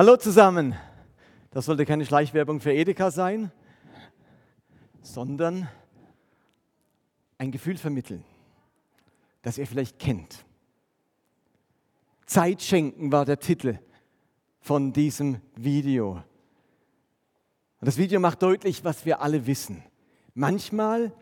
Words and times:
Hallo 0.00 0.16
zusammen. 0.16 0.74
Das 1.50 1.66
sollte 1.66 1.84
keine 1.84 2.06
Schleichwerbung 2.06 2.60
für 2.60 2.72
Edeka 2.72 3.10
sein, 3.10 3.52
sondern 5.02 5.68
ein 7.36 7.50
Gefühl 7.50 7.76
vermitteln, 7.76 8.24
das 9.42 9.58
ihr 9.58 9.66
vielleicht 9.66 9.98
kennt. 9.98 10.46
Zeit 12.24 12.62
schenken 12.62 13.12
war 13.12 13.26
der 13.26 13.40
Titel 13.40 13.78
von 14.62 14.94
diesem 14.94 15.42
Video. 15.54 16.12
Und 16.12 17.86
das 17.86 17.98
Video 17.98 18.20
macht 18.20 18.40
deutlich, 18.40 18.82
was 18.82 19.04
wir 19.04 19.20
alle 19.20 19.46
wissen. 19.46 19.84
Manchmal 20.32 21.12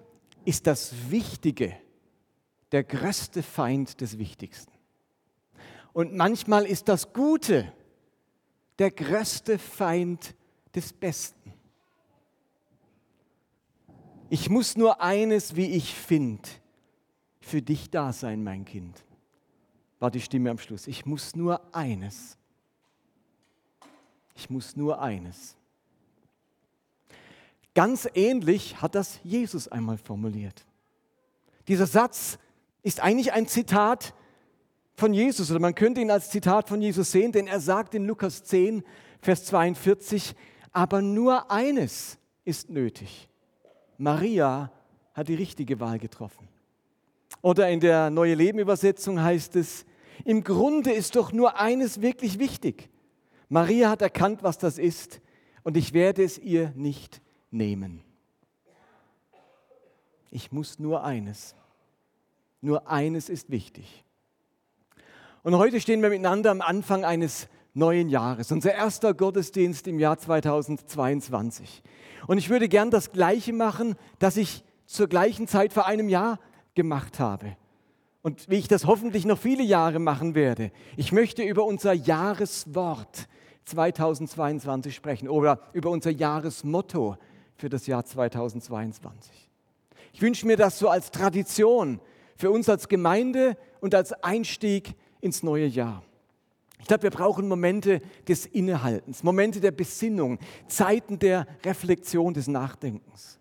ist 0.45 0.69
das 0.69 1.11
Wichtige 1.11 1.77
der 2.71 2.85
größte 2.85 3.43
Feind 3.43 4.01
des 4.01 4.19
Wichtigsten. 4.19 4.71
Und 5.93 6.15
manchmal 6.15 6.65
ist 6.65 6.89
das 6.89 7.13
Gute 7.13 7.73
der 8.79 8.91
größte 8.91 9.59
Feind 9.59 10.35
des 10.75 10.93
Besten. 10.93 11.53
Ich 14.31 14.51
muss 14.51 14.77
nur 14.77 15.01
eines, 15.01 15.57
wie 15.57 15.71
ich 15.73 15.95
finde, 15.95 16.49
für 17.41 17.63
dich 17.63 17.91
da 17.91 18.13
sein, 18.13 18.45
mein 18.45 18.65
Kind, 18.65 19.05
war 19.99 20.11
die 20.11 20.21
Stimme 20.21 20.51
am 20.51 20.59
Schluss. 20.59 20.87
Ich 20.87 21.07
muss 21.07 21.35
nur 21.35 21.75
eines. 21.75 22.37
Ich 24.35 24.51
muss 24.51 24.77
nur 24.77 25.01
eines. 25.01 25.57
Ganz 27.75 28.09
ähnlich 28.15 28.81
hat 28.83 28.95
das 28.95 29.19
Jesus 29.25 29.67
einmal 29.69 29.99
formuliert. 29.99 30.67
Dieser 31.69 31.87
Satz 31.87 32.39
ist 32.83 33.01
eigentlich 33.01 33.33
ein 33.33 33.47
Zitat 33.47 34.15
von 34.99 35.15
Jesus 35.15 35.51
oder 35.51 35.61
man 35.61 35.77
könnte 35.77 36.01
ihn 36.01 36.11
als 36.11 36.31
Zitat 36.31 36.69
von 36.69 36.83
Jesus 36.83 37.13
sehen, 37.13 37.31
denn 37.31 37.47
er 37.47 37.61
sagt 37.61 37.95
in 37.95 38.05
Lukas 38.05 38.43
10, 38.43 38.83
Vers 39.21 39.45
42, 39.45 40.35
aber 40.73 41.03
nur 41.03 41.51
eines 41.51 42.19
ist 42.45 42.69
nötig. 42.69 43.29
Maria 43.97 44.73
hat 45.15 45.29
die 45.29 45.35
richtige 45.35 45.79
Wahl 45.79 45.99
getroffen. 45.99 46.49
Oder 47.43 47.69
in 47.71 47.79
der 47.79 48.11
Neue 48.11 48.35
Leben 48.35 48.59
Übersetzung 48.59 49.23
heißt 49.23 49.55
es, 49.55 49.87
im 50.25 50.43
Grunde 50.43 50.93
ist 50.93 51.15
doch 51.15 51.33
nur 51.33 51.61
eines 51.61 52.01
wirklich 52.01 52.41
wichtig. 52.41 52.91
Maria 53.49 53.91
hat 53.91 54.03
erkannt, 54.03 54.43
was 54.43 54.59
das 54.59 54.79
ist 54.79 55.21
und 55.63 55.77
ich 55.77 55.93
werde 55.93 56.25
es 56.25 56.39
ihr 56.39 56.73
nicht 56.75 57.23
nehmen. 57.53 58.03
Ich 60.33 60.51
muss 60.51 60.81
nur 60.81 61.05
eines. 61.05 61.55
Nur 62.61 62.89
eines 62.91 63.29
ist 63.29 63.49
wichtig. 63.51 64.05
Und 65.45 65.57
heute 65.57 65.81
stehen 65.81 66.03
wir 66.03 66.09
miteinander 66.09 66.51
am 66.51 66.61
Anfang 66.61 67.05
eines 67.05 67.49
neuen 67.73 68.09
Jahres, 68.09 68.51
unser 68.51 68.75
erster 68.75 69.15
Gottesdienst 69.15 69.87
im 69.87 70.01
Jahr 70.01 70.19
2022. 70.19 71.83
Und 72.27 72.39
ich 72.39 72.51
würde 72.51 72.69
gern 72.69 72.91
das 72.91 73.13
Gleiche 73.13 73.53
machen, 73.53 73.95
das 74.19 74.37
ich 74.37 74.65
zur 74.87 75.07
gleichen 75.07 75.47
Zeit 75.47 75.73
vor 75.73 75.87
einem 75.87 76.09
Jahr 76.09 76.41
gemacht 76.75 77.21
habe. 77.21 77.57
Und 78.23 78.51
wie 78.51 78.57
ich 78.57 78.67
das 78.67 78.87
hoffentlich 78.87 79.27
noch 79.27 79.39
viele 79.39 79.63
Jahre 79.63 80.01
machen 80.01 80.35
werde. 80.35 80.73
Ich 80.97 81.13
möchte 81.13 81.45
über 81.45 81.65
unser 81.65 81.93
Jahreswort 81.93 83.29
2022 83.65 84.93
sprechen 84.93 85.29
oder 85.29 85.61
über 85.73 85.91
unser 85.91 86.11
Jahresmotto 86.11 87.17
für 87.55 87.69
das 87.69 87.87
Jahr 87.87 88.05
2022. 88.05 89.49
Ich 90.13 90.21
wünsche 90.21 90.49
mir 90.49 90.57
das 90.57 90.81
so 90.81 90.89
als 90.89 91.13
Tradition 91.13 92.01
für 92.37 92.51
uns 92.51 92.69
als 92.69 92.89
Gemeinde 92.89 93.57
und 93.81 93.95
als 93.95 94.13
Einstieg 94.25 94.95
ins 95.21 95.43
neue 95.43 95.67
Jahr. 95.67 96.03
Ich 96.81 96.87
glaube, 96.87 97.05
wir 97.05 97.11
brauchen 97.11 97.49
Momente 97.49 98.01
des 98.27 98.47
Innehaltens, 98.47 99.23
Momente 99.23 99.61
der 99.61 99.73
Besinnung, 99.73 100.39
Zeiten 100.69 101.19
der 101.19 101.47
Reflexion, 101.65 102.35
des 102.35 102.47
Nachdenkens. 102.47 103.39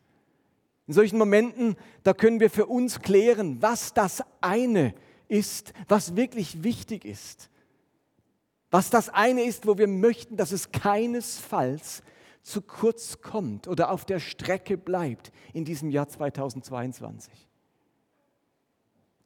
In 0.87 0.93
solchen 0.93 1.17
Momenten, 1.17 1.75
da 2.03 2.13
können 2.13 2.39
wir 2.39 2.49
für 2.49 2.65
uns 2.65 3.01
klären, 3.01 3.61
was 3.61 3.93
das 3.93 4.23
eine 4.41 4.93
ist, 5.27 5.73
was 5.87 6.15
wirklich 6.15 6.63
wichtig 6.63 7.05
ist. 7.05 7.49
Was 8.71 8.89
das 8.89 9.09
eine 9.09 9.43
ist, 9.43 9.67
wo 9.67 9.77
wir 9.77 9.87
möchten, 9.87 10.37
dass 10.37 10.51
es 10.51 10.71
keinesfalls 10.71 12.01
zu 12.41 12.61
kurz 12.61 13.21
kommt 13.21 13.67
oder 13.67 13.91
auf 13.91 14.05
der 14.05 14.19
Strecke 14.19 14.77
bleibt 14.77 15.31
in 15.53 15.65
diesem 15.65 15.89
Jahr 15.89 16.07
2022. 16.07 17.33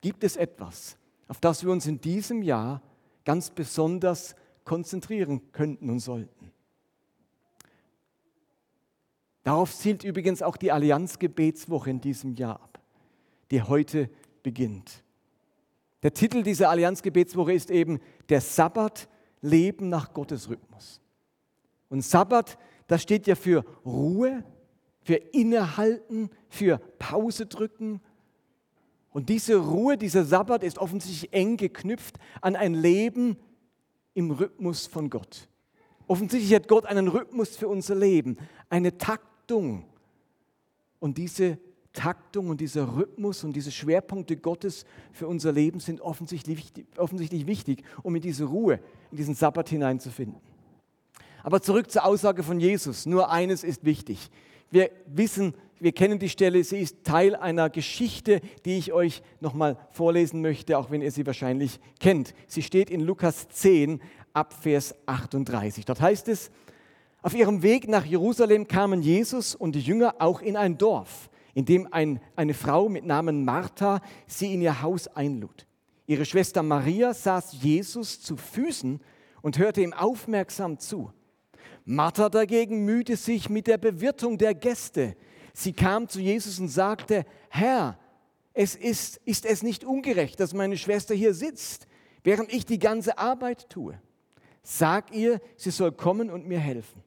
Gibt 0.01 0.23
es 0.23 0.35
etwas, 0.35 0.97
auf 1.31 1.39
das 1.39 1.63
wir 1.63 1.71
uns 1.71 1.87
in 1.87 2.01
diesem 2.01 2.41
Jahr 2.41 2.81
ganz 3.23 3.51
besonders 3.51 4.35
konzentrieren 4.65 5.53
könnten 5.53 5.89
und 5.89 5.99
sollten. 5.99 6.51
Darauf 9.43 9.73
zielt 9.73 10.03
übrigens 10.03 10.41
auch 10.41 10.57
die 10.57 10.73
Allianzgebetswoche 10.73 11.89
in 11.89 12.01
diesem 12.01 12.33
Jahr 12.33 12.55
ab, 12.55 12.81
die 13.49 13.61
heute 13.61 14.09
beginnt. 14.43 15.05
Der 16.03 16.13
Titel 16.13 16.43
dieser 16.43 16.69
Allianzgebetswoche 16.69 17.53
ist 17.53 17.71
eben 17.71 18.01
der 18.27 18.41
Sabbat 18.41 19.07
Leben 19.39 19.87
nach 19.87 20.13
Gottes 20.13 20.49
Rhythmus. 20.49 20.99
Und 21.87 22.01
Sabbat, 22.01 22.57
das 22.87 23.03
steht 23.03 23.25
ja 23.25 23.35
für 23.35 23.63
Ruhe, 23.85 24.43
für 24.99 25.15
Innehalten, 25.15 26.29
für 26.49 26.79
Pause 26.99 27.45
drücken, 27.45 28.01
und 29.11 29.29
diese 29.29 29.57
Ruhe, 29.57 29.97
dieser 29.97 30.23
Sabbat 30.23 30.63
ist 30.63 30.77
offensichtlich 30.77 31.33
eng 31.33 31.57
geknüpft 31.57 32.17
an 32.39 32.55
ein 32.55 32.73
Leben 32.73 33.37
im 34.13 34.31
Rhythmus 34.31 34.87
von 34.87 35.09
Gott. 35.09 35.49
Offensichtlich 36.07 36.53
hat 36.55 36.67
Gott 36.67 36.85
einen 36.85 37.07
Rhythmus 37.07 37.55
für 37.57 37.67
unser 37.67 37.95
Leben, 37.95 38.37
eine 38.69 38.97
Taktung. 38.97 39.85
Und 40.99 41.17
diese 41.17 41.57
Taktung 41.93 42.49
und 42.49 42.61
dieser 42.61 42.95
Rhythmus 42.95 43.43
und 43.43 43.53
diese 43.53 43.71
Schwerpunkte 43.71 44.37
Gottes 44.37 44.85
für 45.11 45.27
unser 45.27 45.51
Leben 45.51 45.79
sind 45.79 45.99
offensichtlich, 45.99 46.71
offensichtlich 46.95 47.47
wichtig, 47.47 47.83
um 48.03 48.15
in 48.15 48.21
diese 48.21 48.45
Ruhe, 48.45 48.79
in 49.11 49.17
diesen 49.17 49.35
Sabbat 49.35 49.67
hineinzufinden. 49.69 50.39
Aber 51.43 51.61
zurück 51.61 51.91
zur 51.91 52.05
Aussage 52.05 52.43
von 52.43 52.59
Jesus. 52.59 53.05
Nur 53.05 53.29
eines 53.29 53.63
ist 53.63 53.83
wichtig. 53.83 54.29
Wir 54.69 54.89
wissen, 55.05 55.53
wir 55.81 55.93
kennen 55.93 56.19
die 56.19 56.29
Stelle, 56.29 56.63
sie 56.63 56.77
ist 56.77 57.03
Teil 57.03 57.35
einer 57.35 57.71
Geschichte, 57.71 58.39
die 58.65 58.77
ich 58.77 58.93
euch 58.93 59.23
nochmal 59.39 59.77
vorlesen 59.89 60.39
möchte, 60.41 60.77
auch 60.77 60.91
wenn 60.91 61.01
ihr 61.01 61.11
sie 61.11 61.25
wahrscheinlich 61.25 61.79
kennt. 61.99 62.35
Sie 62.45 62.61
steht 62.61 62.91
in 62.91 63.01
Lukas 63.01 63.49
10 63.49 63.99
ab 64.31 64.53
Vers 64.53 64.93
38. 65.07 65.85
Dort 65.85 65.99
heißt 65.99 66.27
es, 66.27 66.51
auf 67.23 67.33
ihrem 67.33 67.63
Weg 67.63 67.87
nach 67.87 68.05
Jerusalem 68.05 68.67
kamen 68.67 69.01
Jesus 69.01 69.55
und 69.55 69.73
die 69.73 69.81
Jünger 69.81 70.15
auch 70.19 70.41
in 70.41 70.55
ein 70.55 70.77
Dorf, 70.77 71.31
in 71.55 71.65
dem 71.65 71.91
ein, 71.91 72.19
eine 72.35 72.53
Frau 72.53 72.87
mit 72.87 73.03
Namen 73.03 73.43
Martha 73.43 74.01
sie 74.27 74.53
in 74.53 74.61
ihr 74.61 74.83
Haus 74.83 75.07
einlud. 75.07 75.65
Ihre 76.05 76.25
Schwester 76.25 76.61
Maria 76.61 77.13
saß 77.13 77.57
Jesus 77.59 78.21
zu 78.21 78.37
Füßen 78.37 78.99
und 79.41 79.57
hörte 79.57 79.81
ihm 79.81 79.93
aufmerksam 79.93 80.77
zu. 80.77 81.11
Martha 81.85 82.29
dagegen 82.29 82.85
mühte 82.85 83.15
sich 83.15 83.49
mit 83.49 83.65
der 83.65 83.79
Bewirtung 83.79 84.37
der 84.37 84.53
Gäste. 84.53 85.15
Sie 85.53 85.73
kam 85.73 86.07
zu 86.07 86.19
Jesus 86.19 86.59
und 86.59 86.67
sagte, 86.67 87.25
Herr, 87.49 87.97
es 88.53 88.75
ist, 88.75 89.17
ist 89.25 89.45
es 89.45 89.63
nicht 89.63 89.83
ungerecht, 89.83 90.39
dass 90.39 90.53
meine 90.53 90.77
Schwester 90.77 91.15
hier 91.15 91.33
sitzt, 91.33 91.87
während 92.23 92.51
ich 92.53 92.65
die 92.65 92.79
ganze 92.79 93.17
Arbeit 93.17 93.69
tue. 93.69 93.99
Sag 94.63 95.13
ihr, 95.13 95.41
sie 95.55 95.71
soll 95.71 95.91
kommen 95.91 96.29
und 96.29 96.47
mir 96.47 96.59
helfen. 96.59 97.03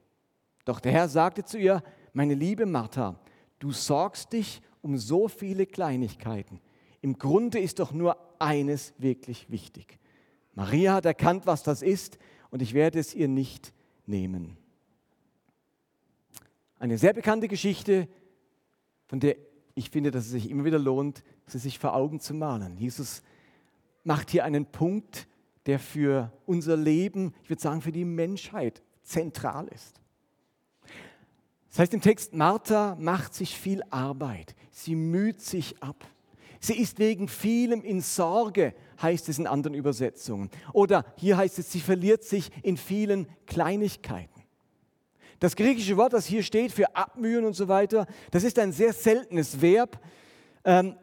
Doch 0.64 0.80
der 0.80 0.92
Herr 0.92 1.08
sagte 1.08 1.44
zu 1.44 1.58
ihr, 1.58 1.82
meine 2.12 2.34
liebe 2.34 2.66
Martha, 2.66 3.20
du 3.58 3.72
sorgst 3.72 4.32
dich 4.32 4.62
um 4.82 4.98
so 4.98 5.28
viele 5.28 5.66
Kleinigkeiten. 5.66 6.60
Im 7.00 7.18
Grunde 7.18 7.58
ist 7.58 7.78
doch 7.78 7.92
nur 7.92 8.16
eines 8.38 8.94
wirklich 8.98 9.50
wichtig. 9.50 9.98
Maria 10.54 10.94
hat 10.94 11.04
erkannt, 11.04 11.46
was 11.46 11.62
das 11.62 11.82
ist, 11.82 12.18
und 12.50 12.62
ich 12.62 12.74
werde 12.74 12.98
es 12.98 13.14
ihr 13.14 13.28
nicht 13.28 13.72
nehmen. 14.06 14.56
Eine 16.78 16.98
sehr 16.98 17.12
bekannte 17.12 17.48
Geschichte, 17.48 18.08
von 19.14 19.20
der 19.20 19.36
ich 19.76 19.90
finde, 19.90 20.10
dass 20.10 20.24
es 20.24 20.32
sich 20.32 20.50
immer 20.50 20.64
wieder 20.64 20.78
lohnt, 20.80 21.22
sie 21.46 21.58
sich 21.58 21.78
vor 21.78 21.94
Augen 21.94 22.18
zu 22.18 22.34
malen. 22.34 22.76
Jesus 22.76 23.22
macht 24.02 24.30
hier 24.30 24.44
einen 24.44 24.66
Punkt, 24.66 25.28
der 25.66 25.78
für 25.78 26.32
unser 26.46 26.76
Leben, 26.76 27.32
ich 27.44 27.50
würde 27.50 27.62
sagen 27.62 27.80
für 27.80 27.92
die 27.92 28.04
Menschheit, 28.04 28.82
zentral 29.04 29.68
ist. 29.68 30.00
Das 31.68 31.78
heißt 31.78 31.94
im 31.94 32.00
Text, 32.00 32.34
Martha 32.34 32.96
macht 32.98 33.34
sich 33.34 33.56
viel 33.56 33.84
Arbeit, 33.90 34.56
sie 34.72 34.96
müht 34.96 35.40
sich 35.40 35.80
ab. 35.80 36.04
Sie 36.58 36.76
ist 36.76 36.98
wegen 36.98 37.28
vielem 37.28 37.82
in 37.82 38.00
Sorge, 38.00 38.74
heißt 39.00 39.28
es 39.28 39.38
in 39.38 39.46
anderen 39.46 39.74
Übersetzungen. 39.74 40.50
Oder 40.72 41.04
hier 41.18 41.36
heißt 41.36 41.60
es, 41.60 41.70
sie 41.70 41.80
verliert 41.80 42.24
sich 42.24 42.50
in 42.64 42.76
vielen 42.76 43.28
Kleinigkeiten. 43.46 44.33
Das 45.44 45.56
griechische 45.56 45.98
Wort, 45.98 46.14
das 46.14 46.24
hier 46.24 46.42
steht 46.42 46.72
für 46.72 46.96
abmühen 46.96 47.44
und 47.44 47.52
so 47.52 47.68
weiter, 47.68 48.06
das 48.30 48.44
ist 48.44 48.58
ein 48.58 48.72
sehr 48.72 48.94
seltenes 48.94 49.60
Verb, 49.60 50.00
ähm, 50.64 50.96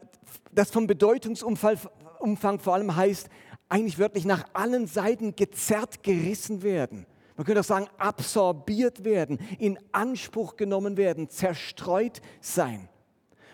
das 0.52 0.72
vom 0.72 0.88
Bedeutungsumfang 0.88 2.60
vor 2.60 2.74
allem 2.74 2.96
heißt, 2.96 3.30
eigentlich 3.70 4.00
wörtlich 4.00 4.26
nach 4.26 4.46
allen 4.54 4.88
Seiten 4.88 5.36
gezerrt, 5.36 6.02
gerissen 6.02 6.64
werden. 6.64 7.06
Man 7.38 7.46
könnte 7.46 7.60
auch 7.60 7.66
sagen, 7.66 7.88
absorbiert 8.00 9.04
werden, 9.04 9.38
in 9.60 9.78
Anspruch 9.92 10.56
genommen 10.56 10.98
werden, 10.98 11.30
zerstreut 11.30 12.20
sein. 12.40 12.90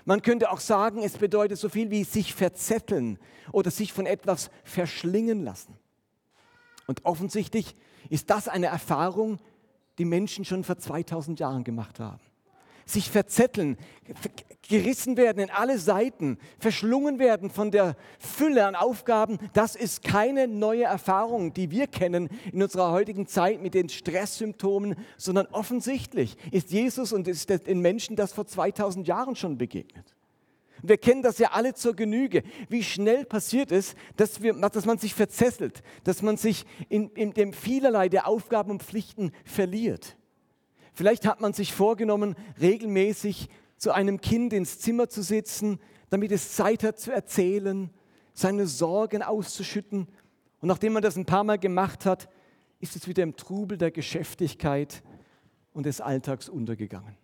Man 0.05 0.21
könnte 0.21 0.49
auch 0.51 0.61
sagen, 0.61 1.03
es 1.03 1.17
bedeutet 1.17 1.57
so 1.57 1.67
viel 1.67 1.91
wie 1.91 2.05
sich 2.05 2.33
verzetteln 2.33 3.19
oder 3.51 3.71
sich 3.71 3.91
von 3.91 4.05
etwas 4.05 4.49
verschlingen 4.63 5.43
lassen. 5.43 5.77
Und 6.85 7.03
offensichtlich 7.03 7.75
ist 8.09 8.29
das 8.29 8.47
eine 8.47 8.67
Erfahrung, 8.67 9.39
die 9.97 10.05
Menschen 10.05 10.45
schon 10.45 10.63
vor 10.63 10.77
2000 10.77 11.39
Jahren 11.39 11.63
gemacht 11.63 11.99
haben 11.99 12.19
sich 12.87 13.11
verzetteln, 13.11 13.77
gerissen 14.67 15.17
werden 15.17 15.39
in 15.43 15.49
alle 15.49 15.77
Seiten, 15.77 16.37
verschlungen 16.57 17.19
werden 17.19 17.49
von 17.49 17.71
der 17.71 17.95
Fülle 18.17 18.65
an 18.65 18.75
Aufgaben, 18.75 19.37
das 19.53 19.75
ist 19.75 20.03
keine 20.03 20.47
neue 20.47 20.83
Erfahrung, 20.83 21.53
die 21.53 21.69
wir 21.69 21.87
kennen 21.87 22.29
in 22.51 22.63
unserer 22.63 22.91
heutigen 22.91 23.27
Zeit 23.27 23.61
mit 23.61 23.73
den 23.73 23.89
Stresssymptomen, 23.89 24.95
sondern 25.17 25.47
offensichtlich 25.47 26.37
ist 26.51 26.71
Jesus 26.71 27.13
und 27.13 27.27
ist 27.27 27.49
den 27.49 27.81
Menschen 27.81 28.15
das 28.15 28.33
vor 28.33 28.47
2000 28.47 29.07
Jahren 29.07 29.35
schon 29.35 29.57
begegnet. 29.57 30.16
Wir 30.83 30.97
kennen 30.97 31.21
das 31.21 31.37
ja 31.37 31.51
alle 31.51 31.73
zur 31.73 31.95
Genüge, 31.95 32.43
wie 32.69 32.83
schnell 32.83 33.25
passiert 33.25 33.71
es, 33.71 33.95
dass, 34.15 34.41
wir, 34.41 34.53
dass 34.53 34.85
man 34.85 34.97
sich 34.97 35.13
verzesselt, 35.13 35.81
dass 36.03 36.21
man 36.21 36.37
sich 36.37 36.65
in, 36.89 37.09
in 37.11 37.33
dem 37.33 37.53
vielerlei 37.53 38.09
der 38.09 38.27
Aufgaben 38.27 38.71
und 38.71 38.83
Pflichten 38.83 39.31
verliert. 39.43 40.17
Vielleicht 40.93 41.25
hat 41.25 41.41
man 41.41 41.53
sich 41.53 41.73
vorgenommen, 41.73 42.35
regelmäßig 42.59 43.49
zu 43.77 43.91
einem 43.91 44.21
Kind 44.21 44.53
ins 44.53 44.79
Zimmer 44.79 45.09
zu 45.09 45.21
sitzen, 45.21 45.79
damit 46.09 46.31
es 46.31 46.53
Zeit 46.53 46.83
hat 46.83 46.99
zu 46.99 47.11
erzählen, 47.11 47.91
seine 48.33 48.67
Sorgen 48.67 49.21
auszuschütten. 49.21 50.07
Und 50.59 50.67
nachdem 50.67 50.93
man 50.93 51.03
das 51.03 51.15
ein 51.15 51.25
paar 51.25 51.43
Mal 51.43 51.59
gemacht 51.59 52.05
hat, 52.05 52.29
ist 52.79 52.95
es 52.95 53.07
wieder 53.07 53.23
im 53.23 53.35
Trubel 53.35 53.77
der 53.77 53.91
Geschäftigkeit 53.91 55.03
und 55.73 55.85
des 55.85 56.01
Alltags 56.01 56.49
untergegangen. 56.49 57.15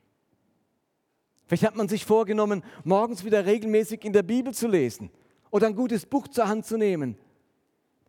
Vielleicht 1.48 1.66
hat 1.66 1.76
man 1.76 1.88
sich 1.88 2.06
vorgenommen, 2.06 2.64
morgens 2.84 3.24
wieder 3.24 3.46
regelmäßig 3.46 4.06
in 4.06 4.14
der 4.14 4.24
Bibel 4.24 4.54
zu 4.54 4.68
lesen 4.68 5.10
oder 5.52 5.68
ein 5.68 5.76
gutes 5.76 6.06
Buch 6.06 6.28
zur 6.28 6.48
Hand 6.48 6.66
zu 6.66 6.78
nehmen. 6.78 7.18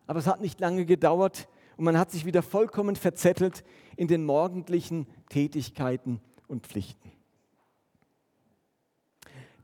Aber 0.06 0.18
es 0.18 0.26
hat 0.26 0.40
nicht 0.40 0.60
lange 0.60 0.84
gedauert, 0.84 1.48
und 1.76 1.84
man 1.84 1.98
hat 1.98 2.10
sich 2.10 2.24
wieder 2.24 2.42
vollkommen 2.42 2.96
verzettelt 2.96 3.64
in 3.96 4.08
den 4.08 4.24
morgendlichen 4.24 5.06
Tätigkeiten 5.28 6.20
und 6.46 6.66
Pflichten. 6.66 7.12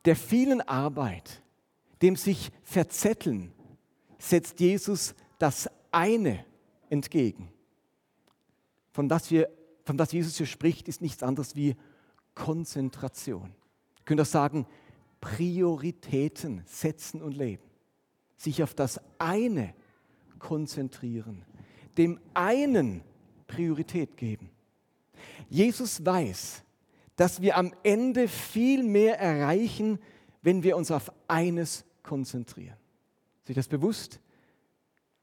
Der 0.04 0.16
vielen 0.16 0.60
Arbeit, 0.62 1.42
dem 2.02 2.16
sich 2.16 2.50
verzetteln, 2.62 3.52
setzt 4.18 4.60
Jesus 4.60 5.14
das 5.38 5.68
eine 5.92 6.44
entgegen. 6.88 7.52
Von 8.92 9.08
das, 9.08 9.30
wir, 9.30 9.50
von 9.84 9.96
das 9.96 10.12
Jesus 10.12 10.36
hier 10.36 10.46
spricht, 10.46 10.88
ist 10.88 11.00
nichts 11.00 11.22
anderes 11.22 11.54
wie 11.54 11.76
Konzentration. 12.34 13.54
Wir 14.00 14.04
können 14.04 14.18
das 14.18 14.32
sagen, 14.32 14.66
Prioritäten 15.20 16.62
setzen 16.66 17.22
und 17.22 17.36
leben. 17.36 17.62
Sich 18.36 18.62
auf 18.62 18.74
das 18.74 19.00
eine 19.18 19.74
konzentrieren 20.38 21.44
dem 22.00 22.18
einen 22.34 23.02
Priorität 23.46 24.16
geben. 24.16 24.50
Jesus 25.48 26.04
weiß, 26.04 26.62
dass 27.16 27.42
wir 27.42 27.56
am 27.56 27.74
Ende 27.82 28.28
viel 28.28 28.82
mehr 28.82 29.18
erreichen, 29.18 29.98
wenn 30.42 30.62
wir 30.62 30.76
uns 30.76 30.90
auf 30.90 31.12
eines 31.28 31.84
konzentrieren. 32.02 32.76
Ist 33.40 33.48
sich 33.48 33.56
das 33.56 33.68
bewusst? 33.68 34.20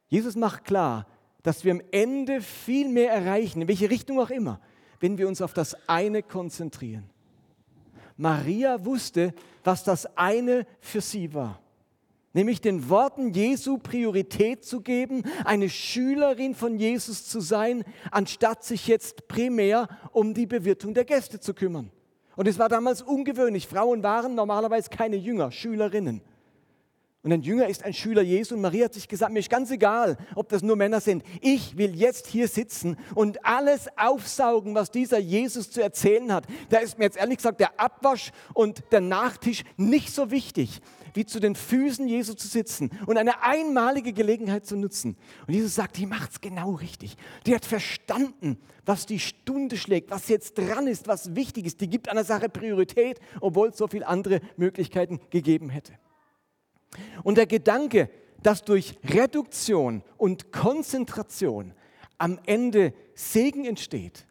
Jesus 0.08 0.36
macht 0.36 0.66
klar, 0.66 1.08
dass 1.42 1.64
wir 1.64 1.72
am 1.72 1.82
Ende 1.92 2.42
viel 2.42 2.90
mehr 2.90 3.12
erreichen, 3.12 3.62
in 3.62 3.68
welche 3.68 3.90
Richtung 3.90 4.20
auch 4.20 4.30
immer, 4.30 4.62
wenn 5.00 5.18
wir 5.18 5.28
uns 5.28 5.42
auf 5.42 5.54
das 5.54 5.90
eine 5.90 6.22
konzentrieren. 6.22 7.10
Maria 8.18 8.84
wusste, 8.84 9.34
was 9.64 9.84
das 9.84 10.18
eine 10.18 10.66
für 10.80 11.02
sie 11.02 11.34
war 11.34 11.62
nämlich 12.38 12.62
den 12.62 12.88
Worten 12.90 13.34
Jesu 13.34 13.80
Priorität 13.80 14.64
zu 14.64 14.82
geben, 14.82 15.24
eine 15.44 15.70
Schülerin 15.70 16.54
von 16.54 16.78
Jesus 16.78 17.28
zu 17.28 17.42
sein, 17.42 17.84
anstatt 18.12 18.64
sich 18.64 18.88
jetzt 18.88 19.28
primär 19.28 19.88
um 20.12 20.36
die 20.36 20.46
Bewirtung 20.46 20.94
der 20.94 21.04
Gäste 21.04 21.40
zu 21.40 21.56
kümmern. 21.56 21.92
Und 22.36 22.48
es 22.48 22.60
war 22.60 22.70
damals 22.70 23.02
ungewöhnlich. 23.02 23.68
Frauen 23.68 24.04
waren 24.04 24.36
normalerweise 24.36 24.92
keine 24.92 25.16
Jünger, 25.16 25.52
Schülerinnen. 25.52 26.22
Und 27.28 27.34
ein 27.34 27.42
Jünger 27.42 27.68
ist 27.68 27.84
ein 27.84 27.94
Schüler 27.94 28.22
Jesu 28.22 28.56
und 28.56 28.62
Maria 28.62 28.86
hat 28.86 28.94
sich 28.94 29.06
gesagt, 29.06 29.34
mir 29.34 29.40
ist 29.40 29.50
ganz 29.50 29.70
egal, 29.70 30.16
ob 30.34 30.48
das 30.48 30.62
nur 30.62 30.78
Männer 30.78 31.02
sind. 31.02 31.24
Ich 31.42 31.76
will 31.76 31.94
jetzt 31.94 32.26
hier 32.28 32.48
sitzen 32.48 32.96
und 33.16 33.44
alles 33.46 33.90
aufsaugen, 33.98 34.74
was 34.76 34.92
dieser 34.92 35.18
Jesus 35.18 35.70
zu 35.70 35.84
erzählen 35.84 36.32
hat. 36.32 36.46
Da 36.70 36.78
ist 36.78 36.98
mir 36.98 37.04
jetzt 37.04 37.18
ehrlich 37.18 37.36
gesagt 37.36 37.60
der 37.60 37.78
Abwasch 37.78 38.32
und 38.54 38.82
der 38.94 39.02
Nachtisch 39.02 39.66
nicht 39.76 40.14
so 40.14 40.32
wichtig, 40.32 40.80
wie 41.16 41.26
zu 41.26 41.42
den 41.42 41.56
Füßen 41.56 42.08
Jesu 42.08 42.34
zu 42.34 42.48
sitzen 42.48 42.92
und 43.08 43.18
eine 43.18 43.44
einmalige 43.44 44.14
Gelegenheit 44.14 44.66
zu 44.66 44.78
nutzen. 44.78 45.18
Und 45.48 45.54
Jesus 45.54 45.76
sagt, 45.76 45.98
die 45.98 46.06
macht 46.06 46.32
es 46.32 46.40
genau 46.40 46.76
richtig. 46.76 47.18
Die 47.46 47.54
hat 47.54 47.66
verstanden, 47.66 48.58
was 48.86 49.06
die 49.06 49.20
Stunde 49.20 49.76
schlägt, 49.76 50.12
was 50.12 50.30
jetzt 50.30 50.58
dran 50.58 50.88
ist, 50.88 51.10
was 51.10 51.36
wichtig 51.36 51.66
ist. 51.66 51.82
Die 51.82 51.90
gibt 51.90 52.08
einer 52.08 52.24
Sache 52.24 52.48
Priorität, 52.48 53.20
obwohl 53.42 53.68
es 53.68 53.78
so 53.78 53.90
viele 53.90 54.08
andere 54.08 54.40
Möglichkeiten 54.56 55.20
gegeben 55.30 55.70
hätte. 55.70 55.92
Und 57.24 57.38
der 57.38 57.48
Gedanke, 57.48 58.10
dass 58.44 58.64
durch 58.64 58.98
Reduktion 59.04 60.04
und 60.18 60.52
Konzentration 60.52 61.74
am 62.18 62.40
Ende 62.46 62.94
Segen 63.14 63.66
entsteht, 63.66 64.26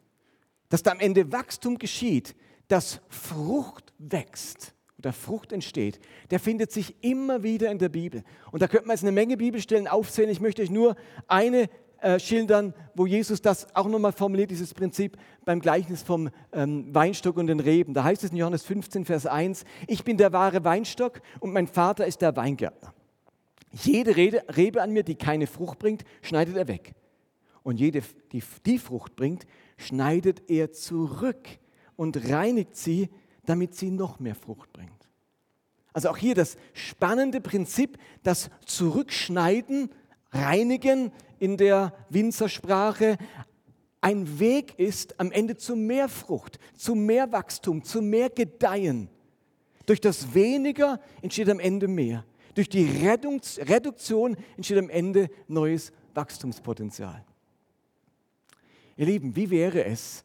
dass 0.69 0.83
da 0.83 0.93
am 0.93 1.01
Ende 1.01 1.33
Wachstum 1.33 1.79
geschieht, 1.79 2.35
dass 2.69 3.01
Frucht 3.09 3.93
wächst 3.99 4.75
oder 4.99 5.13
Frucht 5.13 5.53
entsteht, 5.53 6.01
der 6.31 6.41
findet 6.41 6.73
sich 6.73 6.97
immer 7.03 7.43
wieder 7.43 7.71
in 7.71 7.79
der 7.79 7.89
Bibel. 7.89 8.25
Und 8.51 8.63
da 8.63 8.69
könnte 8.69 8.87
man 8.87 8.97
jetzt 8.97 9.05
eine 9.05 9.13
Menge 9.13 9.37
Bibelstellen 9.37 9.87
aufzählen. 9.87 10.31
Ich 10.31 10.41
möchte 10.41 10.63
euch 10.63 10.71
nur 10.71 10.97
eine 11.29 11.69
äh, 12.07 12.21
schildern, 12.21 12.73
wo 12.95 13.05
Jesus 13.05 13.43
das 13.43 13.67
auch 13.75 13.89
nochmal 13.89 14.13
formuliert, 14.13 14.53
dieses 14.53 14.73
Prinzip 14.73 15.17
beim 15.45 15.59
Gleichnis 15.59 16.03
vom 16.05 16.31
ähm, 16.53 16.95
Weinstock 16.95 17.37
und 17.37 17.49
den 17.49 17.59
Reben. 17.59 17.95
Da 17.95 18.05
heißt 18.05 18.23
es 18.23 18.31
in 18.31 18.37
Johannes 18.37 18.63
15, 18.63 19.05
Vers 19.05 19.27
1, 19.27 19.65
ich 19.89 20.05
bin 20.05 20.17
der 20.17 20.33
wahre 20.33 20.63
Weinstock 20.63 21.21
und 21.41 21.53
mein 21.53 21.67
Vater 21.67 22.07
ist 22.07 22.23
der 22.23 22.37
Weingärtner. 22.37 22.95
Jede 23.73 24.15
Rede, 24.15 24.45
Rebe 24.57 24.83
an 24.83 24.93
mir, 24.93 25.03
die 25.03 25.17
keine 25.17 25.49
Frucht 25.49 25.81
bringt, 25.81 26.05
schneidet 26.23 26.57
er 26.57 26.69
weg. 26.69 26.95
Und 27.65 27.81
jede, 27.81 28.03
die, 28.31 28.43
die 28.65 28.79
Frucht 28.79 29.17
bringt, 29.17 29.45
schneidet 29.77 30.49
er 30.49 30.71
zurück 30.71 31.49
und 31.97 32.31
reinigt 32.31 32.77
sie, 32.77 33.09
damit 33.47 33.75
sie 33.75 33.91
noch 33.91 34.21
mehr 34.21 34.37
Frucht 34.37 34.73
bringt. 34.73 34.93
Also 35.93 36.11
auch 36.11 36.19
hier 36.19 36.37
das 36.37 36.57
spannende 36.73 37.41
Prinzip, 37.41 37.99
das 38.23 38.49
Zurückschneiden, 38.65 39.91
Reinigen 40.31 41.13
in 41.39 41.57
der 41.57 41.93
Winzersprache 42.09 43.19
ein 44.01 44.39
Weg 44.39 44.79
ist 44.79 45.19
am 45.19 45.33
Ende 45.33 45.57
zu 45.57 45.75
mehr 45.75 46.09
Frucht, 46.09 46.59
zu 46.77 46.95
mehr 46.95 47.33
Wachstum, 47.33 47.83
zu 47.83 48.03
mehr 48.03 48.31
Gedeihen. 48.31 49.09
Durch 49.85 50.01
das 50.01 50.35
Weniger 50.35 51.01
entsteht 51.23 51.49
am 51.49 51.59
Ende 51.59 51.89
mehr. 51.89 52.25
Durch 52.55 52.69
die 52.69 52.85
Reduktion 52.85 54.37
entsteht 54.57 54.79
am 54.79 54.91
Ende 54.91 55.29
neues 55.49 55.93
Wachstumspotenzial. 56.15 57.25
Ihr 58.97 59.07
Lieben, 59.07 59.37
wie 59.37 59.51
wäre 59.51 59.85
es, 59.85 60.25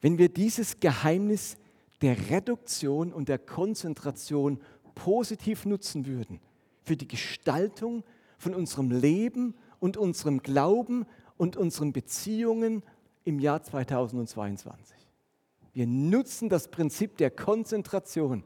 wenn 0.00 0.18
wir 0.18 0.28
dieses 0.28 0.80
Geheimnis 0.80 1.56
der 2.00 2.30
Reduktion 2.30 3.12
und 3.12 3.28
der 3.28 3.38
Konzentration 3.38 4.60
positiv 4.94 5.64
nutzen 5.64 6.06
würden 6.06 6.40
für 6.82 6.96
die 6.96 7.08
Gestaltung 7.08 8.02
von 8.38 8.54
unserem 8.54 8.90
Leben 8.90 9.54
und 9.82 9.96
unserem 9.96 10.44
Glauben 10.44 11.06
und 11.36 11.56
unseren 11.56 11.92
Beziehungen 11.92 12.84
im 13.24 13.40
Jahr 13.40 13.64
2022. 13.64 14.96
Wir 15.72 15.88
nutzen 15.88 16.48
das 16.48 16.68
Prinzip 16.68 17.16
der 17.16 17.32
Konzentration 17.32 18.44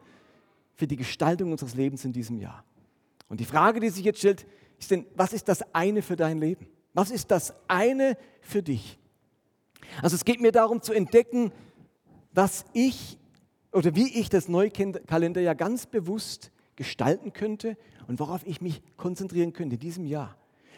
für 0.74 0.86
die 0.86 0.96
Gestaltung 0.96 1.52
unseres 1.52 1.74
Lebens 1.74 2.06
in 2.06 2.14
diesem 2.14 2.38
Jahr. 2.38 2.64
Und 3.28 3.40
die 3.40 3.44
Frage, 3.44 3.80
die 3.80 3.90
sich 3.90 4.06
jetzt 4.06 4.20
stellt, 4.20 4.46
ist 4.78 4.90
denn, 4.90 5.04
was 5.14 5.34
ist 5.34 5.48
das 5.48 5.74
eine 5.74 6.00
für 6.00 6.16
dein 6.16 6.38
Leben? 6.38 6.68
Was 6.94 7.10
ist 7.10 7.30
das 7.30 7.52
eine 7.68 8.16
für 8.40 8.62
dich? 8.62 8.98
Also 10.00 10.16
es 10.16 10.24
geht 10.24 10.40
mir 10.40 10.52
darum 10.52 10.80
zu 10.80 10.94
entdecken, 10.94 11.52
was 12.32 12.64
ich 12.72 13.18
oder 13.72 13.94
wie 13.94 14.08
ich 14.18 14.30
das 14.30 14.48
Neukalenderjahr 14.48 15.54
ganz 15.54 15.84
bewusst 15.84 16.50
gestalten 16.76 17.34
könnte 17.34 17.76
und 18.06 18.20
worauf 18.20 18.46
ich 18.46 18.62
mich 18.62 18.80
konzentrieren 18.96 19.52
könnte 19.52 19.74
in 19.74 19.80
diesem 19.80 20.06
Jahr. 20.06 20.34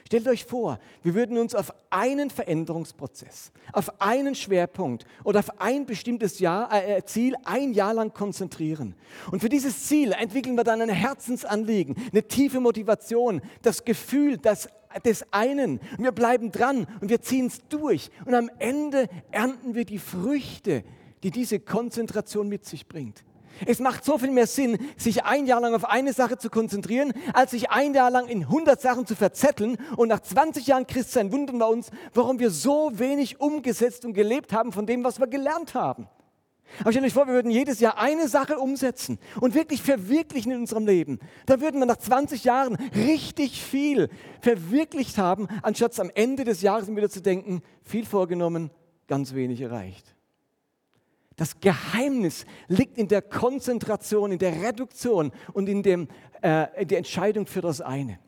Stellt 0.09 0.27
euch 0.27 0.47
vor, 0.47 0.79
wir 1.03 1.15
würden 1.15 1.37
uns 1.37 1.55
auf 1.55 1.71
einen 1.91 2.31
Veränderungsprozess, 2.31 3.53
auf 3.75 4.01
einen 4.01 4.35
Schwerpunkt 4.35 5.05
oder 5.23 5.41
auf 5.41 5.61
ein 5.61 5.85
bestimmtes 5.85 6.39
Jahr, 6.39 6.73
äh, 6.73 6.97
äh, 6.97 7.05
Ziel 7.05 7.35
ein 7.45 7.75
Jahr 7.75 7.93
lang 7.93 8.15
konzentrieren. 8.15 8.95
Und 9.31 9.41
für 9.41 9.51
dieses 9.51 9.85
Ziel 9.87 10.13
entwickeln 10.13 10.57
wir 10.57 10.65
dann 10.65 10.81
ein 10.81 10.89
Herzensanliegen, 10.89 11.95
eine 12.11 12.23
tiefe 12.23 12.59
Motivation, 12.59 13.43
das 13.61 13.85
Gefühl 13.85 14.39
das, 14.39 14.71
des 15.05 15.27
einen. 15.31 15.79
Und 15.99 16.05
wir 16.05 16.13
bleiben 16.13 16.53
dran 16.53 16.87
und 17.03 17.11
wir 17.11 17.21
ziehen 17.21 17.49
es 17.49 17.61
durch. 17.69 18.11
Und 18.25 18.33
am 18.35 18.51
Ende 18.59 19.11
ernten 19.31 19.75
wir 19.75 19.85
die 19.85 19.99
Früchte, 19.99 20.85
die 21.23 21.31
diese 21.31 21.61
Konzentration 21.61 22.49
mit 22.49 22.65
sich 22.65 22.89
bringt. 22.89 23.25
Es 23.67 23.79
macht 23.79 24.05
so 24.05 24.19
viel 24.19 24.31
mehr 24.31 24.47
Sinn, 24.47 24.79
sich 24.97 25.25
ein 25.25 25.47
Jahr 25.47 25.61
lang 25.61 25.75
auf 25.75 25.85
eine 25.85 26.13
Sache 26.13 26.39
zu 26.39 26.51
konzentrieren, 26.51 27.13
als 27.33 27.53
sich 27.53 27.71
ein 27.71 27.95
Jahr 27.95 28.11
lang 28.11 28.29
in 28.29 28.43
100 28.43 28.81
Sachen 28.81 29.07
zu 29.07 29.15
verzetteln. 29.15 29.77
Und 29.97 30.09
nach 30.09 30.21
20 30.21 30.67
Jahren 30.67 30.87
Christsein 30.87 31.33
wundern 31.33 31.59
wir 31.59 31.69
uns, 31.69 31.91
warum 32.15 32.39
wir 32.39 32.51
so 32.51 32.91
wenig 32.95 33.41
umgesetzt 33.41 34.05
und 34.05 34.15
gelebt 34.15 34.53
haben 34.53 34.73
von 34.73 34.87
dem, 34.87 35.05
was 35.05 35.19
wir 35.21 35.27
gelernt 35.27 35.75
haben. 35.75 36.09
Aber 36.81 36.93
stellt 36.93 37.07
euch 37.07 37.15
vor, 37.15 37.27
wir 37.27 37.35
würden 37.35 37.51
jedes 37.51 37.81
Jahr 37.81 37.99
eine 37.99 38.29
Sache 38.29 38.59
umsetzen 38.59 39.19
und 39.41 39.55
wirklich 39.55 39.83
verwirklichen 39.83 40.53
in 40.53 40.61
unserem 40.61 40.87
Leben. 40.87 41.19
Da 41.47 41.61
würden 41.61 41.81
wir 41.81 41.87
nach 41.87 41.97
20 41.97 42.45
Jahren 42.45 42.77
richtig 42.95 43.63
viel 43.63 44.09
verwirklicht 44.43 45.19
haben, 45.19 45.49
anstatt 45.63 45.99
am 45.99 46.11
Ende 46.15 46.45
des 46.45 46.63
Jahres 46.63 46.95
wieder 46.95 47.09
zu 47.09 47.23
denken, 47.23 47.63
viel 47.85 48.05
vorgenommen, 48.05 48.71
ganz 49.07 49.35
wenig 49.35 49.61
erreicht. 49.61 50.15
Das 51.39 51.61
Geheimnis 51.61 52.45
liegt 52.67 52.99
in 52.99 53.07
der 53.07 53.23
Konzentration, 53.23 54.33
in 54.33 54.41
der 54.41 54.61
Reduktion 54.61 55.31
und 55.53 55.69
in, 55.69 55.85
dem, 55.85 56.09
äh, 56.43 56.83
in 56.83 56.89
der 56.89 56.99
Entscheidung 56.99 57.47
für 57.47 57.61
das 57.61 57.81
eine. 57.81 58.19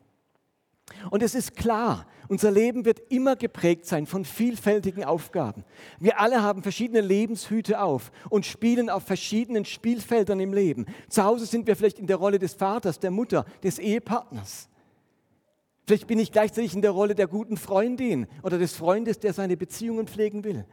Und 1.10 1.24
es 1.24 1.34
ist 1.34 1.56
klar, 1.56 2.06
unser 2.28 2.52
Leben 2.52 2.84
wird 2.84 3.00
immer 3.10 3.34
geprägt 3.34 3.84
sein 3.84 4.06
von 4.06 4.24
vielfältigen 4.24 5.02
Aufgaben. 5.02 5.64
Wir 5.98 6.20
alle 6.20 6.40
haben 6.40 6.62
verschiedene 6.62 7.00
Lebenshüte 7.00 7.80
auf 7.80 8.12
und 8.28 8.46
spielen 8.46 8.88
auf 8.88 9.02
verschiedenen 9.02 9.64
Spielfeldern 9.64 10.38
im 10.38 10.52
Leben. 10.52 10.86
Zu 11.08 11.24
Hause 11.24 11.46
sind 11.46 11.66
wir 11.66 11.74
vielleicht 11.74 11.98
in 11.98 12.06
der 12.06 12.16
Rolle 12.16 12.38
des 12.38 12.54
Vaters, 12.54 13.00
der 13.00 13.10
Mutter, 13.10 13.44
des 13.64 13.80
Ehepartners. 13.80 14.68
Vielleicht 15.84 16.06
bin 16.06 16.20
ich 16.20 16.30
gleichzeitig 16.30 16.74
in 16.74 16.82
der 16.82 16.92
Rolle 16.92 17.16
der 17.16 17.26
guten 17.26 17.56
Freundin 17.56 18.28
oder 18.44 18.56
des 18.56 18.74
Freundes, 18.74 19.18
der 19.18 19.32
seine 19.32 19.56
Beziehungen 19.56 20.06
pflegen 20.06 20.44
will. 20.44 20.64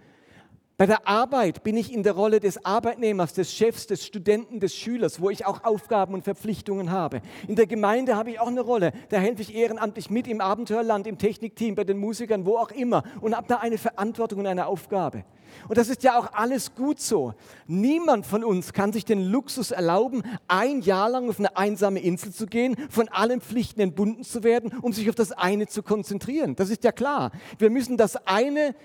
Bei 0.79 0.85
der 0.85 1.07
Arbeit 1.07 1.63
bin 1.63 1.75
ich 1.75 1.91
in 1.91 2.03
der 2.03 2.13
Rolle 2.13 2.39
des 2.39 2.63
Arbeitnehmers, 2.63 3.33
des 3.33 3.51
Chefs, 3.51 3.87
des 3.87 4.05
Studenten, 4.05 4.59
des 4.59 4.75
Schülers, 4.75 5.19
wo 5.19 5.31
ich 5.31 5.43
auch 5.43 5.63
Aufgaben 5.63 6.13
und 6.13 6.23
Verpflichtungen 6.23 6.91
habe. 6.91 7.23
In 7.47 7.55
der 7.55 7.65
Gemeinde 7.65 8.15
habe 8.15 8.29
ich 8.29 8.39
auch 8.39 8.45
eine 8.45 8.61
Rolle. 8.61 8.93
Da 9.09 9.17
helfe 9.17 9.41
ich 9.41 9.55
ehrenamtlich 9.55 10.11
mit 10.11 10.27
im 10.27 10.39
Abenteuerland, 10.39 11.07
im 11.07 11.17
Technikteam, 11.17 11.73
bei 11.73 11.83
den 11.83 11.97
Musikern, 11.97 12.45
wo 12.45 12.57
auch 12.57 12.69
immer 12.69 13.01
und 13.21 13.35
habe 13.35 13.47
da 13.47 13.55
eine 13.55 13.79
Verantwortung 13.79 14.41
und 14.41 14.45
eine 14.45 14.67
Aufgabe. 14.67 15.23
Und 15.67 15.79
das 15.79 15.89
ist 15.89 16.03
ja 16.03 16.19
auch 16.19 16.31
alles 16.33 16.75
gut 16.75 16.99
so. 16.99 17.33
Niemand 17.65 18.27
von 18.27 18.43
uns 18.43 18.71
kann 18.71 18.93
sich 18.93 19.03
den 19.03 19.23
Luxus 19.23 19.71
erlauben, 19.71 20.21
ein 20.47 20.81
Jahr 20.81 21.09
lang 21.09 21.27
auf 21.27 21.39
eine 21.39 21.57
einsame 21.57 22.01
Insel 22.01 22.31
zu 22.31 22.45
gehen, 22.45 22.75
von 22.91 23.07
allen 23.07 23.41
Pflichten 23.41 23.81
entbunden 23.81 24.23
zu 24.23 24.43
werden, 24.43 24.71
um 24.83 24.93
sich 24.93 25.09
auf 25.09 25.15
das 25.15 25.31
eine 25.31 25.65
zu 25.65 25.81
konzentrieren. 25.81 26.55
Das 26.55 26.69
ist 26.69 26.83
ja 26.83 26.91
klar. 26.91 27.31
Wir 27.57 27.71
müssen 27.71 27.97
das 27.97 28.15
eine 28.27 28.75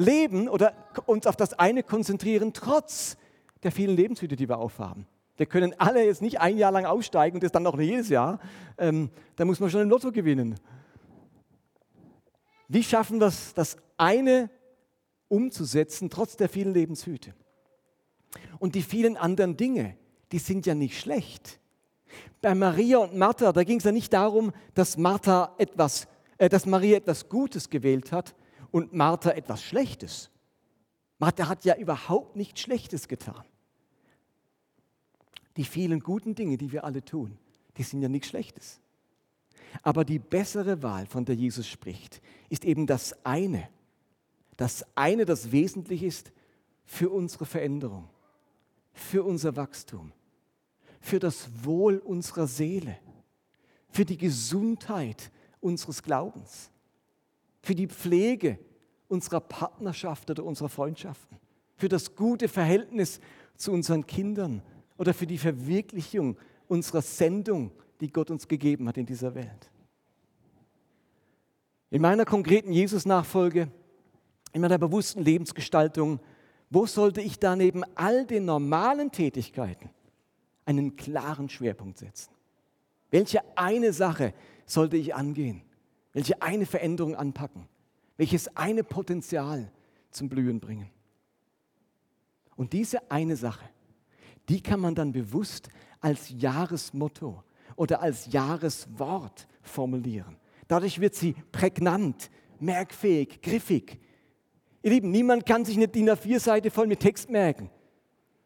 leben 0.00 0.48
oder 0.48 0.72
uns 1.06 1.26
auf 1.26 1.36
das 1.36 1.52
eine 1.58 1.82
konzentrieren, 1.82 2.52
trotz 2.52 3.16
der 3.62 3.70
vielen 3.70 3.96
Lebenshüte, 3.96 4.36
die 4.36 4.48
wir 4.48 4.58
aufhaben. 4.58 5.06
Wir 5.36 5.46
können 5.46 5.74
alle 5.78 6.04
jetzt 6.04 6.22
nicht 6.22 6.40
ein 6.40 6.58
Jahr 6.58 6.72
lang 6.72 6.84
aussteigen 6.84 7.36
und 7.36 7.42
das 7.42 7.52
dann 7.52 7.62
noch 7.62 7.78
jedes 7.78 8.08
Jahr. 8.08 8.40
Ähm, 8.76 9.10
da 9.36 9.44
muss 9.44 9.60
man 9.60 9.70
schon 9.70 9.80
ein 9.80 9.88
Lotto 9.88 10.12
gewinnen. 10.12 10.56
Wie 12.68 12.82
schaffen 12.82 13.20
wir 13.20 13.28
es, 13.28 13.54
das 13.54 13.76
eine 13.96 14.50
umzusetzen, 15.28 16.10
trotz 16.10 16.36
der 16.36 16.48
vielen 16.48 16.74
Lebenshüte? 16.74 17.34
Und 18.58 18.74
die 18.74 18.82
vielen 18.82 19.16
anderen 19.16 19.56
Dinge, 19.56 19.96
die 20.30 20.38
sind 20.38 20.66
ja 20.66 20.74
nicht 20.74 20.98
schlecht. 20.98 21.58
Bei 22.42 22.54
Maria 22.54 22.98
und 22.98 23.16
Martha, 23.16 23.52
da 23.52 23.64
ging 23.64 23.78
es 23.78 23.84
ja 23.84 23.92
nicht 23.92 24.12
darum, 24.12 24.52
dass, 24.74 24.96
Martha 24.96 25.54
etwas, 25.58 26.06
äh, 26.38 26.48
dass 26.48 26.66
Maria 26.66 26.98
etwas 26.98 27.28
Gutes 27.28 27.70
gewählt 27.70 28.12
hat, 28.12 28.34
und 28.70 28.92
Martha 28.92 29.30
etwas 29.30 29.62
Schlechtes. 29.62 30.30
Martha 31.18 31.48
hat 31.48 31.64
ja 31.64 31.76
überhaupt 31.76 32.36
nichts 32.36 32.60
Schlechtes 32.60 33.08
getan. 33.08 33.44
Die 35.56 35.64
vielen 35.64 36.00
guten 36.00 36.34
Dinge, 36.34 36.56
die 36.56 36.72
wir 36.72 36.84
alle 36.84 37.04
tun, 37.04 37.38
die 37.76 37.82
sind 37.82 38.02
ja 38.02 38.08
nichts 38.08 38.28
Schlechtes. 38.28 38.80
Aber 39.82 40.04
die 40.04 40.18
bessere 40.18 40.82
Wahl, 40.82 41.06
von 41.06 41.24
der 41.24 41.34
Jesus 41.34 41.68
spricht, 41.68 42.20
ist 42.48 42.64
eben 42.64 42.86
das 42.86 43.24
eine. 43.24 43.68
Das 44.56 44.84
eine, 44.94 45.24
das 45.24 45.52
wesentlich 45.52 46.02
ist 46.02 46.32
für 46.84 47.10
unsere 47.10 47.46
Veränderung, 47.46 48.08
für 48.92 49.24
unser 49.24 49.56
Wachstum, 49.56 50.12
für 51.00 51.18
das 51.18 51.48
Wohl 51.64 51.98
unserer 51.98 52.46
Seele, 52.46 52.98
für 53.90 54.04
die 54.04 54.18
Gesundheit 54.18 55.30
unseres 55.60 56.02
Glaubens 56.02 56.70
für 57.62 57.74
die 57.74 57.86
Pflege 57.86 58.58
unserer 59.08 59.40
Partnerschaft 59.40 60.30
oder 60.30 60.44
unserer 60.44 60.68
Freundschaften, 60.68 61.38
für 61.76 61.88
das 61.88 62.14
gute 62.14 62.48
Verhältnis 62.48 63.20
zu 63.56 63.72
unseren 63.72 64.06
Kindern 64.06 64.62
oder 64.96 65.14
für 65.14 65.26
die 65.26 65.38
Verwirklichung 65.38 66.36
unserer 66.68 67.02
Sendung, 67.02 67.72
die 68.00 68.12
Gott 68.12 68.30
uns 68.30 68.46
gegeben 68.48 68.88
hat 68.88 68.96
in 68.96 69.06
dieser 69.06 69.34
Welt. 69.34 69.70
In 71.90 72.02
meiner 72.02 72.24
konkreten 72.24 72.72
Jesus-Nachfolge, 72.72 73.68
in 74.52 74.60
meiner 74.60 74.78
bewussten 74.78 75.22
Lebensgestaltung, 75.22 76.20
wo 76.70 76.86
sollte 76.86 77.20
ich 77.20 77.38
da 77.38 77.56
neben 77.56 77.82
all 77.96 78.24
den 78.26 78.44
normalen 78.44 79.10
Tätigkeiten 79.10 79.90
einen 80.64 80.94
klaren 80.94 81.48
Schwerpunkt 81.48 81.98
setzen? 81.98 82.30
Welche 83.10 83.40
eine 83.56 83.92
Sache 83.92 84.32
sollte 84.66 84.96
ich 84.96 85.14
angehen? 85.14 85.62
Welche 86.12 86.40
eine 86.42 86.66
Veränderung 86.66 87.14
anpacken, 87.14 87.68
welches 88.16 88.56
eine 88.56 88.84
Potenzial 88.84 89.70
zum 90.10 90.28
Blühen 90.28 90.60
bringen. 90.60 90.90
Und 92.56 92.72
diese 92.72 93.10
eine 93.10 93.36
Sache, 93.36 93.64
die 94.48 94.62
kann 94.62 94.80
man 94.80 94.94
dann 94.94 95.12
bewusst 95.12 95.68
als 96.00 96.30
Jahresmotto 96.30 97.42
oder 97.76 98.02
als 98.02 98.32
Jahreswort 98.32 99.46
formulieren. 99.62 100.36
Dadurch 100.68 101.00
wird 101.00 101.14
sie 101.14 101.34
prägnant, 101.52 102.30
merkfähig, 102.58 103.40
griffig. 103.40 104.00
Ihr 104.82 104.90
Lieben, 104.90 105.10
niemand 105.10 105.46
kann 105.46 105.64
sich 105.64 105.76
eine 105.76 105.88
DIN 105.88 106.10
A4-Seite 106.10 106.70
voll 106.70 106.86
mit 106.86 107.00
Text 107.00 107.30
merken, 107.30 107.70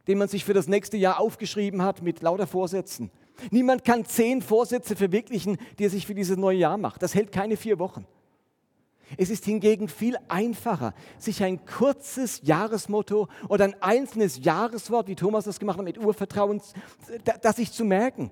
den 0.07 0.19
man 0.19 0.29
sich 0.29 0.45
für 0.45 0.55
das 0.55 0.69
nächste 0.69 0.97
Jahr 0.97 1.21
aufgeschrieben 1.21 1.83
hat 1.83 2.03
mit 2.03 2.23
lauter 2.23 2.47
Vorsätzen. 2.47 3.11
Niemand 3.51 3.85
kann 3.85 4.05
zehn 4.05 4.43
Vorsätze 4.43 4.97
verwirklichen, 4.97 5.59
die 5.79 5.85
er 5.87 5.91
sich 5.91 6.07
für 6.07 6.15
dieses 6.15 6.37
neue 6.37 6.59
Jahr 6.59 6.79
macht. 6.79 7.03
Das 7.03 7.15
hält 7.15 7.33
keine 7.33 7.57
vier 7.57 7.79
Wochen. 7.79 8.07
Es 9.17 9.31
ist 9.31 9.45
hingegen 9.45 9.89
viel 9.89 10.17
einfacher, 10.29 10.95
sich 11.19 11.43
ein 11.43 11.65
kurzes 11.67 12.41
Jahresmotto 12.43 13.29
oder 13.49 13.65
ein 13.65 13.83
einzelnes 13.83 14.43
Jahreswort, 14.45 15.09
wie 15.09 15.15
Thomas 15.15 15.45
das 15.45 15.61
gemacht 15.61 15.79
hat, 15.79 15.85
mit 15.85 15.99
Urvertrauen, 15.99 16.61
das 17.43 17.57
sich 17.57 17.71
zu 17.73 17.85
merken. 17.85 18.31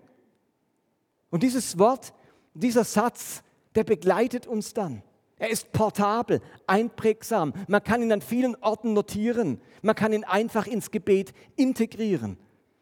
Und 1.30 1.42
dieses 1.42 1.78
Wort, 1.78 2.12
dieser 2.54 2.84
Satz, 2.84 3.42
der 3.74 3.84
begleitet 3.84 4.46
uns 4.46 4.74
dann. 4.74 5.02
Er 5.38 5.50
ist 5.50 5.72
portabel, 5.72 6.40
einprägsam. 6.66 7.52
Man 7.66 7.82
kann 7.82 8.02
ihn 8.02 8.12
an 8.12 8.22
vielen 8.22 8.54
Orten 8.56 8.92
notieren. 8.92 9.60
Man 9.82 9.96
kann 9.96 10.12
ihn 10.12 10.24
einfach 10.24 10.66
ins 10.66 10.90
Gebet 10.90 11.32
integrieren. 11.56 12.38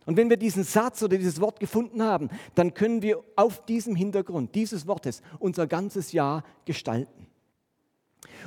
Und 0.07 0.17
wenn 0.17 0.31
wir 0.31 0.37
diesen 0.37 0.65
Satz 0.65 1.03
oder 1.03 1.19
dieses 1.19 1.41
Wort 1.41 1.61
gefunden 1.61 2.03
haben, 2.03 2.31
dann 2.55 2.75
können 2.75 3.03
wir 3.03 3.23
auf 3.37 3.65
diesem 3.67 3.95
Hintergrund 3.95 4.55
dieses 4.55 4.87
Wortes 4.87 5.23
unser 5.39 5.67
ganzes 5.67 6.13
Jahr 6.13 6.43
gestalten. 6.65 7.27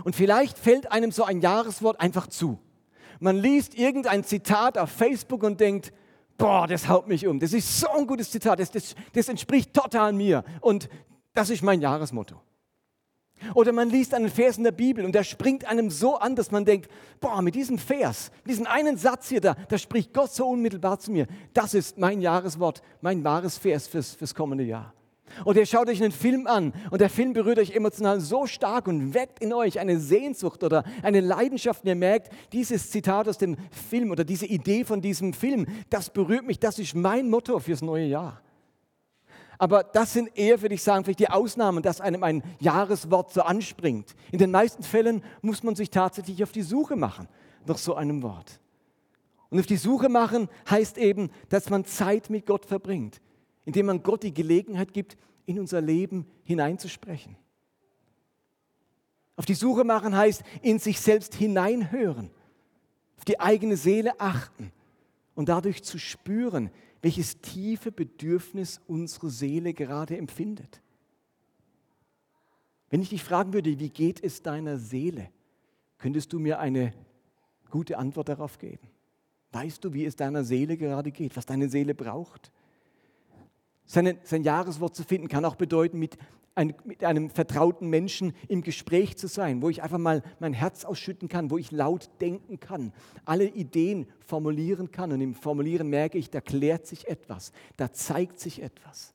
Und 0.03 0.15
vielleicht 0.15 0.57
fällt 0.57 0.91
einem 0.91 1.11
so 1.11 1.23
ein 1.23 1.41
Jahreswort 1.41 1.99
einfach 1.99 2.27
zu. 2.27 2.59
Man 3.19 3.37
liest 3.37 3.75
irgendein 3.75 4.23
Zitat 4.23 4.77
auf 4.77 4.89
Facebook 4.89 5.43
und 5.43 5.59
denkt, 5.59 5.93
boah, 6.37 6.67
das 6.67 6.87
haut 6.89 7.07
mich 7.07 7.27
um. 7.27 7.39
Das 7.39 7.53
ist 7.53 7.79
so 7.79 7.87
ein 7.89 8.07
gutes 8.07 8.31
Zitat, 8.31 8.59
das, 8.59 8.71
das, 8.71 8.95
das 9.13 9.29
entspricht 9.29 9.73
total 9.73 10.13
mir. 10.13 10.43
Und 10.61 10.89
das 11.33 11.49
ist 11.49 11.61
mein 11.61 11.81
Jahresmotto. 11.81 12.41
Oder 13.53 13.71
man 13.71 13.89
liest 13.89 14.13
einen 14.13 14.29
Vers 14.29 14.57
in 14.57 14.63
der 14.63 14.71
Bibel 14.71 15.05
und 15.05 15.13
der 15.13 15.23
springt 15.23 15.65
einem 15.65 15.89
so 15.89 16.17
an, 16.17 16.35
dass 16.35 16.51
man 16.51 16.65
denkt, 16.65 16.89
boah, 17.19 17.41
mit 17.41 17.55
diesem 17.55 17.77
Vers, 17.77 18.31
mit 18.43 18.51
diesem 18.51 18.67
einen 18.67 18.97
Satz 18.97 19.29
hier, 19.29 19.41
da, 19.41 19.55
da 19.69 19.77
spricht 19.77 20.13
Gott 20.13 20.31
so 20.31 20.47
unmittelbar 20.47 20.99
zu 20.99 21.11
mir. 21.11 21.27
Das 21.53 21.73
ist 21.73 21.97
mein 21.97 22.21
Jahreswort, 22.21 22.81
mein 23.01 23.23
wahres 23.23 23.57
Vers 23.57 23.87
fürs, 23.87 24.15
fürs 24.15 24.35
kommende 24.35 24.63
Jahr. 24.63 24.93
Oder 25.45 25.61
ihr 25.61 25.65
schaut 25.65 25.89
euch 25.89 26.01
einen 26.01 26.11
Film 26.11 26.47
an 26.47 26.73
und 26.91 27.01
der 27.01 27.09
Film 27.09 27.33
berührt 27.33 27.59
euch 27.59 27.71
emotional 27.75 28.19
so 28.19 28.45
stark 28.45 28.87
und 28.87 29.13
weckt 29.13 29.39
in 29.41 29.53
euch 29.53 29.79
eine 29.79 29.99
Sehnsucht 29.99 30.63
oder 30.63 30.83
eine 31.01 31.21
Leidenschaft 31.21 31.83
und 31.83 31.89
ihr 31.89 31.95
merkt, 31.95 32.31
dieses 32.51 32.91
Zitat 32.91 33.27
aus 33.27 33.37
dem 33.37 33.57
Film 33.89 34.11
oder 34.11 34.23
diese 34.23 34.45
Idee 34.45 34.85
von 34.85 35.01
diesem 35.01 35.33
Film, 35.33 35.65
das 35.89 36.09
berührt 36.09 36.45
mich, 36.45 36.59
das 36.59 36.79
ist 36.79 36.95
mein 36.95 37.29
Motto 37.29 37.59
fürs 37.59 37.81
neue 37.81 38.05
Jahr. 38.05 38.41
Aber 39.57 39.83
das 39.83 40.13
sind 40.13 40.35
eher, 40.37 40.61
würde 40.61 40.75
ich 40.75 40.83
sagen, 40.83 41.03
vielleicht 41.03 41.19
die 41.19 41.29
Ausnahmen, 41.29 41.83
dass 41.83 42.01
einem 42.01 42.23
ein 42.23 42.43
Jahreswort 42.59 43.31
so 43.31 43.41
anspringt. 43.41 44.15
In 44.31 44.39
den 44.39 44.51
meisten 44.51 44.83
Fällen 44.83 45.23
muss 45.41 45.63
man 45.63 45.75
sich 45.75 45.89
tatsächlich 45.89 46.43
auf 46.43 46.51
die 46.51 46.63
Suche 46.63 46.95
machen 46.95 47.27
nach 47.65 47.77
so 47.77 47.95
einem 47.95 48.23
Wort. 48.23 48.59
Und 49.49 49.59
auf 49.59 49.65
die 49.67 49.77
Suche 49.77 50.09
machen 50.09 50.49
heißt 50.69 50.97
eben, 50.97 51.29
dass 51.49 51.69
man 51.69 51.85
Zeit 51.85 52.29
mit 52.29 52.45
Gott 52.45 52.65
verbringt, 52.65 53.21
indem 53.65 53.85
man 53.85 54.01
Gott 54.01 54.23
die 54.23 54.33
Gelegenheit 54.33 54.93
gibt, 54.93 55.15
in 55.45 55.59
unser 55.59 55.81
Leben 55.81 56.25
hineinzusprechen. 56.43 57.37
Auf 59.35 59.45
die 59.45 59.53
Suche 59.53 59.83
machen 59.83 60.15
heißt, 60.15 60.43
in 60.61 60.79
sich 60.79 60.99
selbst 60.99 61.35
hineinhören, 61.35 62.31
auf 63.17 63.25
die 63.25 63.39
eigene 63.39 63.77
Seele 63.77 64.19
achten 64.19 64.71
und 65.35 65.49
dadurch 65.49 65.83
zu 65.83 65.97
spüren, 65.97 66.69
welches 67.01 67.41
tiefe 67.41 67.91
Bedürfnis 67.91 68.81
unsere 68.87 69.29
Seele 69.29 69.73
gerade 69.73 70.17
empfindet. 70.17 70.81
Wenn 72.89 73.01
ich 73.01 73.09
dich 73.09 73.23
fragen 73.23 73.53
würde, 73.53 73.79
wie 73.79 73.89
geht 73.89 74.23
es 74.23 74.41
deiner 74.41 74.77
Seele, 74.77 75.29
könntest 75.97 76.31
du 76.31 76.39
mir 76.39 76.59
eine 76.59 76.93
gute 77.69 77.97
Antwort 77.97 78.29
darauf 78.29 78.59
geben? 78.59 78.87
Weißt 79.51 79.83
du, 79.83 79.93
wie 79.93 80.05
es 80.05 80.15
deiner 80.15 80.43
Seele 80.43 80.77
gerade 80.77 81.11
geht, 81.11 81.35
was 81.35 81.45
deine 81.45 81.69
Seele 81.69 81.95
braucht? 81.95 82.51
Seine, 83.85 84.17
sein 84.23 84.43
Jahreswort 84.43 84.95
zu 84.95 85.03
finden 85.03 85.27
kann 85.27 85.45
auch 85.45 85.55
bedeuten, 85.55 85.99
mit 85.99 86.17
ein, 86.55 86.73
mit 86.83 87.03
einem 87.03 87.29
vertrauten 87.29 87.89
Menschen 87.89 88.33
im 88.47 88.61
Gespräch 88.61 89.17
zu 89.17 89.27
sein, 89.27 89.61
wo 89.61 89.69
ich 89.69 89.83
einfach 89.83 89.97
mal 89.97 90.21
mein 90.39 90.53
Herz 90.53 90.85
ausschütten 90.85 91.27
kann, 91.27 91.51
wo 91.51 91.57
ich 91.57 91.71
laut 91.71 92.09
denken 92.21 92.59
kann, 92.59 92.93
alle 93.25 93.45
Ideen 93.45 94.07
formulieren 94.19 94.91
kann. 94.91 95.11
Und 95.11 95.21
im 95.21 95.33
Formulieren 95.33 95.89
merke 95.89 96.17
ich, 96.17 96.29
da 96.29 96.41
klärt 96.41 96.85
sich 96.85 97.07
etwas, 97.07 97.51
da 97.77 97.91
zeigt 97.91 98.39
sich 98.39 98.61
etwas. 98.61 99.13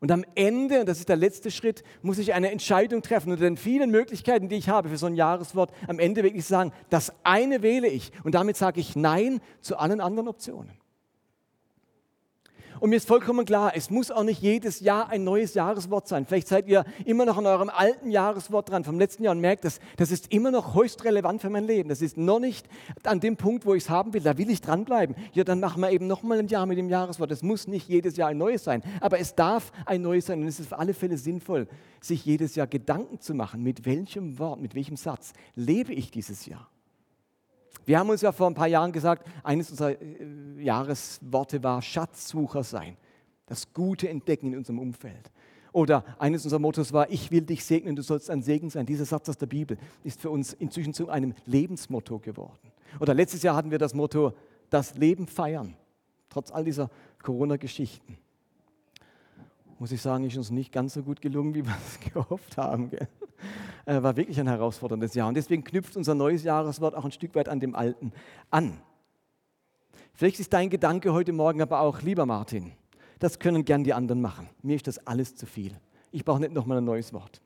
Und 0.00 0.10
am 0.10 0.24
Ende, 0.34 0.80
und 0.80 0.88
das 0.88 0.98
ist 0.98 1.08
der 1.08 1.16
letzte 1.16 1.50
Schritt, 1.50 1.82
muss 2.02 2.18
ich 2.18 2.34
eine 2.34 2.50
Entscheidung 2.50 3.00
treffen. 3.00 3.30
Unter 3.30 3.44
den 3.44 3.56
vielen 3.56 3.90
Möglichkeiten, 3.90 4.50
die 4.50 4.56
ich 4.56 4.68
habe 4.68 4.90
für 4.90 4.98
so 4.98 5.06
ein 5.06 5.14
Jahreswort, 5.14 5.72
am 5.88 5.98
Ende 5.98 6.22
wirklich 6.22 6.44
sagen, 6.44 6.72
das 6.90 7.10
eine 7.22 7.62
wähle 7.62 7.88
ich. 7.88 8.12
Und 8.22 8.34
damit 8.34 8.58
sage 8.58 8.80
ich 8.80 8.96
Nein 8.96 9.40
zu 9.62 9.78
allen 9.78 10.02
anderen 10.02 10.28
Optionen. 10.28 10.83
Und 12.84 12.90
mir 12.90 12.96
ist 12.96 13.08
vollkommen 13.08 13.46
klar, 13.46 13.72
es 13.74 13.88
muss 13.88 14.10
auch 14.10 14.24
nicht 14.24 14.42
jedes 14.42 14.80
Jahr 14.80 15.08
ein 15.08 15.24
neues 15.24 15.54
Jahreswort 15.54 16.06
sein. 16.06 16.26
Vielleicht 16.26 16.48
seid 16.48 16.68
ihr 16.68 16.84
immer 17.06 17.24
noch 17.24 17.38
an 17.38 17.46
eurem 17.46 17.70
alten 17.70 18.10
Jahreswort 18.10 18.68
dran 18.68 18.84
vom 18.84 18.98
letzten 18.98 19.24
Jahr 19.24 19.32
und 19.32 19.40
merkt, 19.40 19.64
das, 19.64 19.80
das 19.96 20.10
ist 20.10 20.30
immer 20.34 20.50
noch 20.50 20.74
höchst 20.74 21.02
relevant 21.02 21.40
für 21.40 21.48
mein 21.48 21.64
Leben. 21.64 21.88
Das 21.88 22.02
ist 22.02 22.18
noch 22.18 22.40
nicht 22.40 22.68
an 23.02 23.20
dem 23.20 23.38
Punkt, 23.38 23.64
wo 23.64 23.72
ich 23.72 23.84
es 23.84 23.88
haben 23.88 24.12
will. 24.12 24.20
Da 24.20 24.36
will 24.36 24.50
ich 24.50 24.60
dranbleiben. 24.60 25.16
Ja, 25.32 25.44
dann 25.44 25.60
machen 25.60 25.80
wir 25.80 25.92
eben 25.92 26.06
noch 26.06 26.22
mal 26.22 26.38
ein 26.38 26.48
Jahr 26.48 26.66
mit 26.66 26.76
dem 26.76 26.90
Jahreswort. 26.90 27.30
Es 27.30 27.42
muss 27.42 27.68
nicht 27.68 27.88
jedes 27.88 28.18
Jahr 28.18 28.28
ein 28.28 28.36
neues 28.36 28.64
sein, 28.64 28.82
aber 29.00 29.18
es 29.18 29.34
darf 29.34 29.72
ein 29.86 30.02
neues 30.02 30.26
sein. 30.26 30.42
Und 30.42 30.48
es 30.48 30.60
ist 30.60 30.70
auf 30.70 30.78
alle 30.78 30.92
Fälle 30.92 31.16
sinnvoll, 31.16 31.68
sich 32.02 32.22
jedes 32.26 32.54
Jahr 32.54 32.66
Gedanken 32.66 33.18
zu 33.18 33.32
machen, 33.32 33.62
mit 33.62 33.86
welchem 33.86 34.38
Wort, 34.38 34.60
mit 34.60 34.74
welchem 34.74 34.98
Satz 34.98 35.32
lebe 35.54 35.94
ich 35.94 36.10
dieses 36.10 36.44
Jahr. 36.44 36.68
Wir 37.86 37.98
haben 37.98 38.10
uns 38.10 38.22
ja 38.22 38.32
vor 38.32 38.46
ein 38.46 38.54
paar 38.54 38.66
Jahren 38.66 38.92
gesagt, 38.92 39.26
eines 39.42 39.70
unserer 39.70 40.00
äh, 40.00 40.26
Jahresworte 40.58 41.62
war 41.62 41.82
Schatzsucher 41.82 42.62
sein, 42.62 42.96
das 43.46 43.72
Gute 43.72 44.08
entdecken 44.08 44.52
in 44.52 44.58
unserem 44.58 44.78
Umfeld. 44.78 45.30
Oder 45.72 46.04
eines 46.18 46.44
unserer 46.44 46.60
Mottos 46.60 46.92
war, 46.92 47.10
ich 47.10 47.32
will 47.32 47.42
dich 47.42 47.64
segnen, 47.64 47.96
du 47.96 48.02
sollst 48.02 48.30
ein 48.30 48.42
Segen 48.42 48.70
sein. 48.70 48.86
Dieser 48.86 49.04
Satz 49.04 49.28
aus 49.28 49.38
der 49.38 49.46
Bibel 49.46 49.76
ist 50.04 50.20
für 50.20 50.30
uns 50.30 50.52
inzwischen 50.52 50.94
zu 50.94 51.08
einem 51.08 51.34
Lebensmotto 51.46 52.20
geworden. 52.20 52.70
Oder 53.00 53.12
letztes 53.12 53.42
Jahr 53.42 53.56
hatten 53.56 53.72
wir 53.72 53.78
das 53.78 53.92
Motto, 53.92 54.34
das 54.70 54.94
Leben 54.94 55.26
feiern, 55.26 55.76
trotz 56.28 56.52
all 56.52 56.62
dieser 56.62 56.90
Corona-Geschichten. 57.22 58.18
Muss 59.80 59.90
ich 59.90 60.00
sagen, 60.00 60.24
ist 60.24 60.36
uns 60.36 60.50
nicht 60.50 60.70
ganz 60.70 60.94
so 60.94 61.02
gut 61.02 61.20
gelungen, 61.20 61.54
wie 61.54 61.66
wir 61.66 61.76
es 61.86 62.12
gehofft 62.12 62.56
haben. 62.56 62.90
Gell? 62.90 63.08
Äh, 63.86 64.02
war 64.02 64.16
wirklich 64.16 64.38
ein 64.40 64.46
herausforderndes 64.46 65.14
Jahr. 65.14 65.28
Und 65.28 65.34
deswegen 65.34 65.64
knüpft 65.64 65.96
unser 65.96 66.14
neues 66.14 66.42
Jahreswort 66.44 66.94
auch 66.94 67.04
ein 67.04 67.12
Stück 67.12 67.34
weit 67.34 67.48
an 67.48 67.60
dem 67.60 67.74
alten 67.74 68.12
an. 68.50 68.80
Vielleicht 70.14 70.40
ist 70.40 70.52
dein 70.52 70.70
Gedanke 70.70 71.12
heute 71.12 71.32
Morgen 71.32 71.60
aber 71.60 71.80
auch, 71.80 72.02
lieber 72.02 72.24
Martin, 72.24 72.72
das 73.18 73.38
können 73.38 73.64
gern 73.64 73.84
die 73.84 73.92
anderen 73.92 74.20
machen. 74.20 74.48
Mir 74.62 74.76
ist 74.76 74.86
das 74.86 75.04
alles 75.06 75.34
zu 75.34 75.46
viel. 75.46 75.76
Ich 76.12 76.24
brauche 76.24 76.40
nicht 76.40 76.52
nochmal 76.52 76.78
ein 76.78 76.84
neues 76.84 77.12
Wort. 77.12 77.42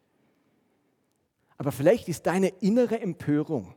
Aber 1.56 1.72
vielleicht 1.72 2.08
ist 2.08 2.26
deine 2.26 2.48
innere 2.48 3.00
Empörung 3.00 3.74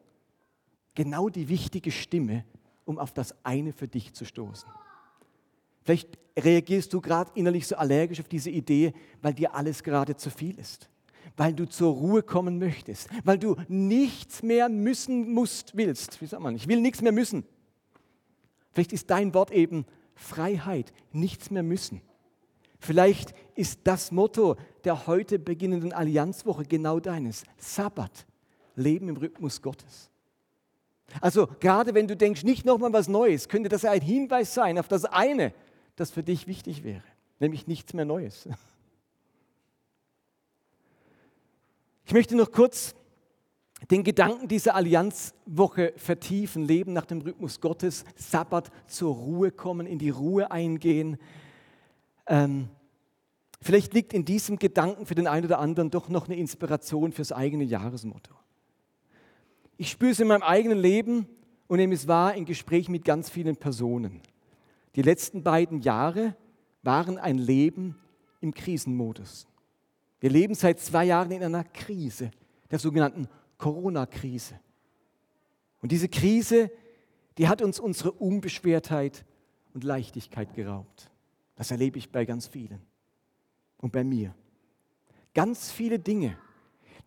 genau 0.93 1.29
die 1.29 1.49
wichtige 1.49 1.91
Stimme, 1.91 2.45
um 2.85 2.99
auf 2.99 3.13
das 3.13 3.33
eine 3.43 3.73
für 3.73 3.87
dich 3.87 4.13
zu 4.13 4.25
stoßen. 4.25 4.69
Vielleicht 5.83 6.19
reagierst 6.37 6.93
du 6.93 7.01
gerade 7.01 7.31
innerlich 7.33 7.65
so 7.65 7.75
allergisch 7.75 8.19
auf 8.19 8.27
diese 8.27 8.49
Idee, 8.49 8.93
weil 9.21 9.33
dir 9.33 9.55
alles 9.55 9.83
gerade 9.83 10.15
zu 10.15 10.29
viel 10.29 10.59
ist 10.59 10.91
weil 11.37 11.53
du 11.53 11.67
zur 11.67 11.93
Ruhe 11.93 12.23
kommen 12.23 12.59
möchtest, 12.59 13.09
weil 13.23 13.37
du 13.37 13.55
nichts 13.67 14.43
mehr 14.43 14.69
müssen 14.69 15.33
musst, 15.33 15.75
willst. 15.75 16.21
Wie 16.21 16.25
sagt 16.25 16.41
man? 16.41 16.55
Ich 16.55 16.67
will 16.67 16.81
nichts 16.81 17.01
mehr 17.01 17.11
müssen. 17.11 17.45
Vielleicht 18.71 18.93
ist 18.93 19.09
dein 19.09 19.33
Wort 19.33 19.51
eben 19.51 19.85
Freiheit, 20.15 20.93
nichts 21.11 21.51
mehr 21.51 21.63
müssen. 21.63 22.01
Vielleicht 22.79 23.35
ist 23.55 23.81
das 23.83 24.11
Motto 24.11 24.55
der 24.83 25.05
heute 25.07 25.37
beginnenden 25.37 25.93
Allianzwoche 25.93 26.63
genau 26.63 26.99
deines. 26.99 27.43
Sabbat, 27.57 28.25
Leben 28.75 29.09
im 29.09 29.17
Rhythmus 29.17 29.61
Gottes. 29.61 30.09
Also 31.19 31.47
gerade 31.59 31.93
wenn 31.93 32.07
du 32.07 32.15
denkst, 32.15 32.43
nicht 32.43 32.65
nochmal 32.65 32.93
was 32.93 33.07
Neues, 33.07 33.49
könnte 33.49 33.69
das 33.69 33.85
ein 33.85 34.01
Hinweis 34.01 34.53
sein 34.53 34.79
auf 34.79 34.87
das 34.87 35.05
eine, 35.05 35.53
das 35.95 36.09
für 36.09 36.23
dich 36.23 36.47
wichtig 36.47 36.83
wäre, 36.83 37.03
nämlich 37.39 37.67
nichts 37.67 37.93
mehr 37.93 38.05
Neues. 38.05 38.47
Ich 42.11 42.13
möchte 42.13 42.35
noch 42.35 42.51
kurz 42.51 42.93
den 43.89 44.03
Gedanken 44.03 44.49
dieser 44.49 44.75
Allianzwoche 44.75 45.93
vertiefen, 45.95 46.65
leben 46.65 46.91
nach 46.91 47.05
dem 47.05 47.21
Rhythmus 47.21 47.61
Gottes, 47.61 48.03
Sabbat 48.17 48.69
zur 48.85 49.15
Ruhe 49.15 49.49
kommen, 49.49 49.87
in 49.87 49.97
die 49.97 50.09
Ruhe 50.09 50.51
eingehen. 50.51 51.15
Ähm, 52.27 52.67
vielleicht 53.61 53.93
liegt 53.93 54.11
in 54.11 54.25
diesem 54.25 54.59
Gedanken 54.59 55.05
für 55.05 55.15
den 55.15 55.25
einen 55.25 55.45
oder 55.45 55.59
anderen 55.59 55.89
doch 55.89 56.09
noch 56.09 56.25
eine 56.25 56.35
Inspiration 56.35 57.13
fürs 57.13 57.31
eigene 57.31 57.63
Jahresmotto. 57.63 58.35
Ich 59.77 59.89
spüre 59.89 60.11
es 60.11 60.19
in 60.19 60.27
meinem 60.27 60.43
eigenen 60.43 60.79
Leben 60.79 61.27
und 61.69 61.77
nehme 61.77 61.95
es 61.95 62.09
wahr 62.09 62.35
in 62.35 62.43
Gesprächen 62.43 62.91
mit 62.91 63.05
ganz 63.05 63.29
vielen 63.29 63.55
Personen. 63.55 64.19
Die 64.95 65.01
letzten 65.01 65.43
beiden 65.43 65.79
Jahre 65.79 66.35
waren 66.83 67.17
ein 67.17 67.37
Leben 67.37 67.95
im 68.41 68.53
Krisenmodus. 68.53 69.47
Wir 70.21 70.29
leben 70.29 70.53
seit 70.53 70.79
zwei 70.79 71.05
Jahren 71.05 71.31
in 71.31 71.43
einer 71.43 71.63
Krise, 71.63 72.31
der 72.69 72.79
sogenannten 72.79 73.27
Corona-Krise. 73.57 74.59
Und 75.81 75.91
diese 75.91 76.07
Krise, 76.07 76.71
die 77.39 77.47
hat 77.47 77.63
uns 77.63 77.79
unsere 77.79 78.11
Unbeschwertheit 78.11 79.25
und 79.73 79.83
Leichtigkeit 79.83 80.53
geraubt. 80.53 81.09
Das 81.55 81.71
erlebe 81.71 81.97
ich 81.97 82.11
bei 82.11 82.23
ganz 82.25 82.47
vielen 82.47 82.81
und 83.77 83.91
bei 83.91 84.03
mir. 84.03 84.35
Ganz 85.33 85.71
viele 85.71 85.97
Dinge, 85.97 86.37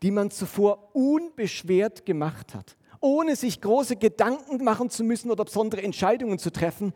die 0.02 0.10
man 0.10 0.32
zuvor 0.32 0.94
unbeschwert 0.94 2.04
gemacht 2.04 2.52
hat, 2.52 2.76
ohne 3.00 3.36
sich 3.36 3.60
große 3.60 3.94
Gedanken 3.94 4.64
machen 4.64 4.90
zu 4.90 5.04
müssen 5.04 5.30
oder 5.30 5.44
besondere 5.44 5.82
Entscheidungen 5.82 6.40
zu 6.40 6.50
treffen, 6.50 6.92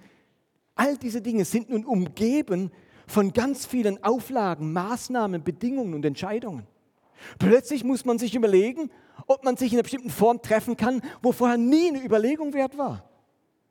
all 0.74 0.96
diese 0.96 1.22
Dinge 1.22 1.44
sind 1.44 1.70
nun 1.70 1.84
umgeben 1.84 2.72
von 3.08 3.32
ganz 3.32 3.66
vielen 3.66 4.02
Auflagen, 4.04 4.72
Maßnahmen, 4.72 5.42
Bedingungen 5.42 5.94
und 5.94 6.04
Entscheidungen. 6.04 6.66
Plötzlich 7.38 7.82
muss 7.82 8.04
man 8.04 8.18
sich 8.18 8.34
überlegen, 8.34 8.90
ob 9.26 9.44
man 9.44 9.56
sich 9.56 9.72
in 9.72 9.78
einer 9.78 9.82
bestimmten 9.82 10.10
Form 10.10 10.40
treffen 10.40 10.76
kann, 10.76 11.02
wo 11.22 11.32
vorher 11.32 11.58
nie 11.58 11.88
eine 11.88 12.04
Überlegung 12.04 12.52
wert 12.54 12.78
war. 12.78 13.04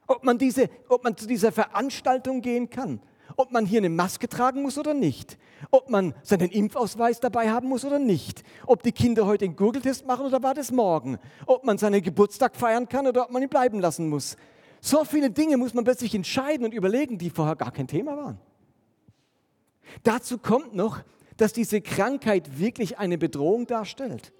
Ob 0.08 0.24
man, 0.24 0.38
diese, 0.38 0.70
ob 0.90 1.04
man 1.04 1.16
zu 1.16 1.28
dieser 1.28 1.52
Veranstaltung 1.52 2.42
gehen 2.42 2.70
kann. 2.70 3.02
Ob 3.36 3.52
man 3.52 3.66
hier 3.66 3.80
eine 3.80 3.90
Maske 3.90 4.30
tragen 4.30 4.64
muss 4.64 4.78
oder 4.78 4.94
nicht. 4.94 5.38
Ob 5.70 5.90
man 5.90 6.14
seinen 6.24 6.50
Impfausweis 6.50 7.20
dabei 7.20 7.52
haben 7.52 7.68
muss 7.68 7.84
oder 7.84 8.00
nicht. 8.00 8.44
Ob 8.66 8.84
die 8.84 8.94
Kinder 8.94 9.26
heute 9.26 9.46
den 9.46 9.56
Gurgeltest 9.56 10.08
machen 10.08 10.26
oder 10.26 10.42
war 10.42 10.54
das 10.54 10.72
morgen. 10.72 11.20
Ob 11.46 11.66
man 11.66 11.78
seinen 11.78 12.02
Geburtstag 12.02 12.56
feiern 12.56 12.88
kann 12.88 13.06
oder 13.06 13.24
ob 13.24 13.32
man 13.32 13.44
ihn 13.44 13.50
bleiben 13.50 13.80
lassen 13.80 14.10
muss. 14.10 14.38
So 14.80 15.04
viele 15.04 15.30
Dinge 15.30 15.58
muss 15.58 15.74
man 15.74 15.84
plötzlich 15.84 16.16
entscheiden 16.16 16.66
und 16.66 16.74
überlegen, 16.74 17.18
die 17.18 17.30
vorher 17.30 17.56
gar 17.56 17.72
kein 17.72 17.88
Thema 17.88 18.16
waren. 18.16 18.40
Dazu 20.04 20.38
kommt 20.38 20.76
noch, 20.76 21.02
dass 21.38 21.54
diese 21.54 21.82
Krankheit 21.82 22.60
wirklich 22.60 22.98
eine 22.98 23.18
Bedrohung 23.18 23.68
darstellt. 23.68 24.34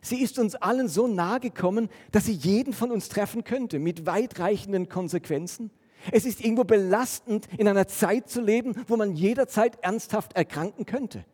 Sie 0.00 0.20
ist 0.22 0.38
uns 0.38 0.54
allen 0.54 0.88
so 0.88 1.06
nahe 1.06 1.40
gekommen, 1.40 1.88
dass 2.12 2.26
sie 2.26 2.32
jeden 2.32 2.72
von 2.72 2.90
uns 2.90 3.08
treffen 3.08 3.44
könnte, 3.44 3.78
mit 3.78 4.06
weitreichenden 4.06 4.88
Konsequenzen. 4.88 5.70
Es 6.10 6.24
ist 6.24 6.40
irgendwo 6.40 6.64
belastend, 6.64 7.48
in 7.56 7.68
einer 7.68 7.86
Zeit 7.86 8.28
zu 8.28 8.40
leben, 8.40 8.74
wo 8.88 8.96
man 8.96 9.14
jederzeit 9.14 9.78
ernsthaft 9.82 10.34
erkranken 10.34 10.86
könnte. 10.86 11.24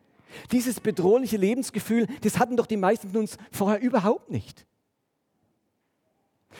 Dieses 0.51 0.79
bedrohliche 0.79 1.37
Lebensgefühl, 1.37 2.07
das 2.21 2.39
hatten 2.39 2.55
doch 2.55 2.67
die 2.67 2.77
meisten 2.77 3.09
von 3.09 3.21
uns 3.21 3.37
vorher 3.51 3.81
überhaupt 3.81 4.29
nicht. 4.31 4.65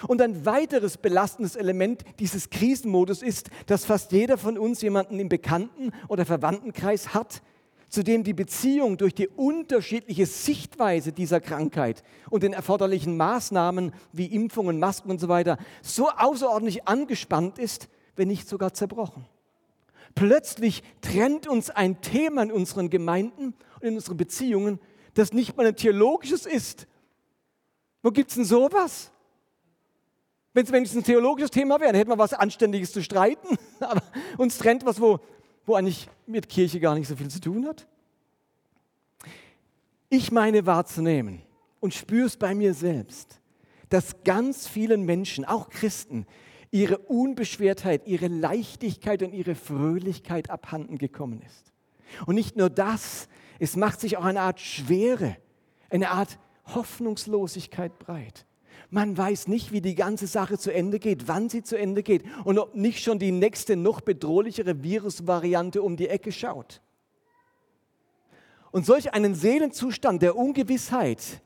Und 0.08 0.22
ein 0.22 0.46
weiteres 0.46 0.98
belastendes 0.98 1.56
Element 1.56 2.04
dieses 2.20 2.50
Krisenmodus 2.50 3.22
ist, 3.22 3.50
dass 3.68 3.86
fast 3.86 4.12
jeder 4.12 4.38
von 4.38 4.58
uns 4.58 4.82
jemanden 4.82 5.20
im 5.20 5.30
Bekannten- 5.30 5.92
oder 6.08 6.26
Verwandtenkreis 6.26 7.14
hat, 7.14 7.42
zu 7.92 8.04
dem 8.04 8.24
die 8.24 8.34
Beziehung 8.34 8.98
durch 8.98 9.14
die 9.14 9.28
unterschiedliche 9.28 10.26
Sichtweise 10.26 11.12
dieser 11.12 11.42
Krankheit 11.42 12.04
und 12.30 12.42
den 12.42 12.54
erforderlichen 12.54 13.18
Maßnahmen 13.18 13.92
wie 14.14 14.28
Impfungen, 14.28 14.80
Masken 14.80 15.12
und 15.12 15.20
so 15.20 15.28
weiter 15.28 15.58
so 15.82 16.10
außerordentlich 16.10 16.88
angespannt 16.88 17.60
ist, 17.60 17.90
wenn 18.16 18.30
nicht 18.30 18.48
sogar 18.48 18.74
zerbrochen. 18.74 19.26
Plötzlich 20.16 20.84
trennt 21.02 21.48
uns 21.48 21.70
ein 21.70 22.02
Thema 22.02 22.44
in 22.44 22.52
unseren 22.52 22.90
Gemeinden 22.90 23.54
und 23.80 23.88
in 23.88 23.96
unseren 23.96 24.18
Beziehungen, 24.18 24.80
das 25.14 25.34
nicht 25.34 25.58
mal 25.58 25.66
ein 25.66 25.76
theologisches 25.76 26.46
ist. 26.46 26.88
Wo 28.02 28.12
gibt 28.12 28.30
es 28.30 28.36
denn 28.36 28.46
sowas? 28.46 29.12
Wenn 30.54 30.66
es 30.66 30.72
wenigstens 30.72 31.02
ein 31.02 31.06
theologisches 31.06 31.52
Thema 31.52 31.80
wäre, 31.80 31.92
dann 31.92 31.98
hätten 31.98 32.12
wir 32.12 32.18
was 32.18 32.34
Anständiges 32.34 32.92
zu 32.92 33.02
streiten. 33.02 33.58
Aber 33.80 34.02
uns 34.38 34.58
trennt 34.58 34.86
was, 34.86 35.00
wo, 35.00 35.20
wo 35.66 35.76
eigentlich 35.76 36.10
mit 36.26 36.50
Kirche 36.50 36.80
gar 36.80 36.96
nicht 36.96 37.08
so 37.08 37.16
viel 37.16 37.30
zu 37.30 37.40
tun 37.40 37.66
hat. 37.68 37.88
Ich 40.10 40.32
meine 40.32 40.66
wahrzunehmen 40.66 41.42
und 41.80 41.94
spüre 41.94 42.26
es 42.26 42.36
bei 42.36 42.54
mir 42.54 42.74
selbst, 42.74 43.40
dass 43.90 44.24
ganz 44.24 44.68
vielen 44.68 45.04
Menschen, 45.04 45.46
auch 45.46 45.70
Christen, 45.70 46.26
ihre 46.70 46.98
Unbeschwertheit, 46.98 48.08
ihre 48.08 48.28
Leichtigkeit 48.28 49.24
und 49.24 49.34
ihre 49.34 49.56
Fröhlichkeit 49.56 50.50
abhanden 50.50 50.98
gekommen 50.98 51.42
ist. 51.42 51.72
Und 52.26 52.36
nicht 52.36 52.58
nur 52.58 52.70
das, 52.70 53.30
es 53.60 53.78
macht 53.78 54.02
sich 54.02 54.18
auch 54.18 54.26
eine 54.26 54.42
Art 54.42 54.60
Schwere, 54.60 55.38
eine 55.90 56.12
Art 56.12 56.40
Hoffnungslosigkeit 56.74 57.98
breit. 58.00 58.46
Man 58.90 59.18
weiß 59.18 59.48
nicht, 59.48 59.72
wie 59.72 59.82
die 59.82 59.96
ganze 59.96 60.28
Sache 60.28 60.58
zu 60.58 60.74
Ende 60.74 61.00
geht, 61.00 61.28
wann 61.28 61.50
sie 61.50 61.64
zu 61.64 61.78
Ende 61.78 62.04
geht 62.04 62.24
und 62.44 62.58
ob 62.58 62.76
nicht 62.76 63.04
schon 63.04 63.20
die 63.20 63.32
nächste, 63.32 63.76
noch 63.76 64.02
bedrohlichere 64.02 64.84
Virusvariante 64.84 65.82
um 65.82 65.98
die 65.98 66.08
Ecke 66.08 66.32
schaut. 66.32 66.82
Und 68.72 68.86
solch 68.86 69.14
einen 69.14 69.36
Seelenzustand 69.36 70.22
der 70.22 70.36
Ungewissheit, 70.36 71.42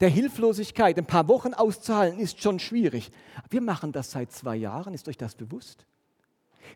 der 0.00 0.08
Hilflosigkeit 0.08 0.96
ein 0.96 1.06
paar 1.06 1.28
Wochen 1.28 1.54
auszuhalten, 1.54 2.20
ist 2.20 2.40
schon 2.40 2.60
schwierig. 2.60 3.10
Wir 3.50 3.60
machen 3.60 3.92
das 3.92 4.12
seit 4.12 4.32
zwei 4.32 4.56
Jahren, 4.56 4.94
ist 4.94 5.08
euch 5.08 5.16
das 5.16 5.34
bewusst? 5.34 5.86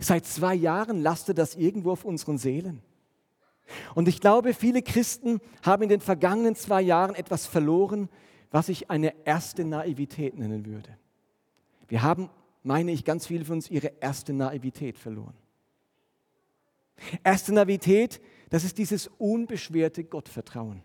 Seit 0.00 0.26
zwei 0.26 0.54
Jahren 0.54 1.00
lastet 1.02 1.38
das 1.38 1.54
irgendwo 1.54 1.92
auf 1.92 2.04
unseren 2.04 2.38
Seelen. 2.38 2.82
Und 3.94 4.08
ich 4.08 4.20
glaube, 4.20 4.54
viele 4.54 4.82
Christen 4.82 5.40
haben 5.62 5.84
in 5.84 5.88
den 5.88 6.00
vergangenen 6.00 6.56
zwei 6.56 6.82
Jahren 6.82 7.14
etwas 7.14 7.46
verloren, 7.46 8.08
was 8.52 8.68
ich 8.68 8.90
eine 8.90 9.14
erste 9.24 9.64
Naivität 9.64 10.38
nennen 10.38 10.66
würde. 10.66 10.96
Wir 11.88 12.02
haben, 12.02 12.30
meine 12.62 12.92
ich, 12.92 13.04
ganz 13.04 13.26
viele 13.26 13.44
von 13.44 13.56
uns 13.56 13.70
ihre 13.70 13.92
erste 14.00 14.32
Naivität 14.32 14.96
verloren. 14.96 15.34
Erste 17.24 17.52
Naivität, 17.52 18.20
das 18.50 18.62
ist 18.62 18.78
dieses 18.78 19.08
unbeschwerte 19.18 20.04
Gottvertrauen. 20.04 20.82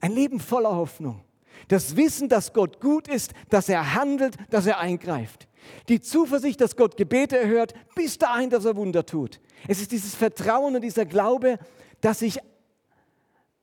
Ein 0.00 0.12
Leben 0.12 0.40
voller 0.40 0.74
Hoffnung. 0.74 1.22
Das 1.68 1.96
Wissen, 1.96 2.28
dass 2.28 2.52
Gott 2.52 2.80
gut 2.80 3.06
ist, 3.06 3.32
dass 3.48 3.68
er 3.68 3.94
handelt, 3.94 4.36
dass 4.50 4.66
er 4.66 4.80
eingreift. 4.80 5.46
Die 5.88 6.00
Zuversicht, 6.00 6.60
dass 6.60 6.76
Gott 6.76 6.96
Gebete 6.96 7.38
erhört, 7.38 7.74
bis 7.94 8.18
dahin, 8.18 8.50
dass 8.50 8.64
er 8.64 8.76
Wunder 8.76 9.06
tut. 9.06 9.40
Es 9.68 9.80
ist 9.80 9.92
dieses 9.92 10.14
Vertrauen 10.14 10.74
und 10.74 10.82
dieser 10.82 11.06
Glaube, 11.06 11.58
dass 12.00 12.22
ich, 12.22 12.38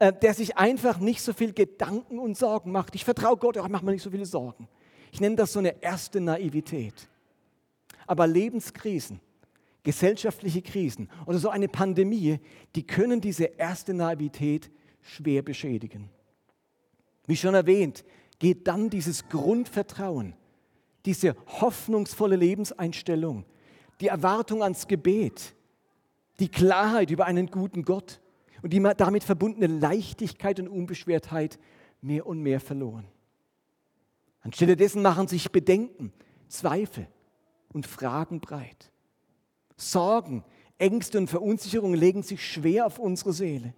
äh, 0.01 0.11
der 0.11 0.33
sich 0.33 0.57
einfach 0.57 0.97
nicht 0.97 1.21
so 1.21 1.31
viel 1.31 1.53
Gedanken 1.53 2.17
und 2.17 2.35
Sorgen 2.35 2.71
macht. 2.71 2.95
Ich 2.95 3.05
vertraue 3.05 3.37
Gott, 3.37 3.55
ich 3.55 3.67
mache 3.67 3.85
mir 3.85 3.91
nicht 3.91 4.01
so 4.01 4.09
viele 4.09 4.25
Sorgen. 4.25 4.67
Ich 5.11 5.21
nenne 5.21 5.35
das 5.35 5.53
so 5.53 5.59
eine 5.59 5.79
erste 5.79 6.19
Naivität. 6.19 7.07
Aber 8.07 8.25
Lebenskrisen, 8.25 9.19
gesellschaftliche 9.83 10.63
Krisen 10.63 11.07
oder 11.27 11.37
so 11.37 11.49
eine 11.49 11.67
Pandemie, 11.67 12.39
die 12.73 12.81
können 12.81 13.21
diese 13.21 13.43
erste 13.43 13.93
Naivität 13.93 14.71
schwer 15.01 15.43
beschädigen. 15.43 16.09
Wie 17.27 17.37
schon 17.37 17.53
erwähnt, 17.53 18.03
geht 18.39 18.67
dann 18.67 18.89
dieses 18.89 19.29
Grundvertrauen, 19.29 20.33
diese 21.05 21.35
hoffnungsvolle 21.45 22.37
Lebenseinstellung, 22.37 23.45
die 23.99 24.07
Erwartung 24.07 24.63
ans 24.63 24.87
Gebet, 24.87 25.53
die 26.39 26.49
Klarheit 26.49 27.11
über 27.11 27.25
einen 27.25 27.51
guten 27.51 27.83
Gott 27.83 28.19
und 28.61 28.73
die 28.73 28.81
damit 28.97 29.23
verbundene 29.23 29.67
Leichtigkeit 29.67 30.59
und 30.59 30.67
Unbeschwertheit 30.67 31.59
mehr 32.01 32.25
und 32.25 32.41
mehr 32.41 32.59
verloren. 32.59 33.05
Anstelle 34.41 34.75
dessen 34.75 35.01
machen 35.01 35.27
sich 35.27 35.51
Bedenken, 35.51 36.11
Zweifel 36.47 37.07
und 37.69 37.85
Fragen 37.85 38.39
breit. 38.39 38.91
Sorgen, 39.77 40.43
Ängste 40.77 41.17
und 41.17 41.29
Verunsicherungen 41.29 41.99
legen 41.99 42.23
sich 42.23 42.45
schwer 42.45 42.87
auf 42.87 42.99
unsere 42.99 43.33
Seele. 43.33 43.73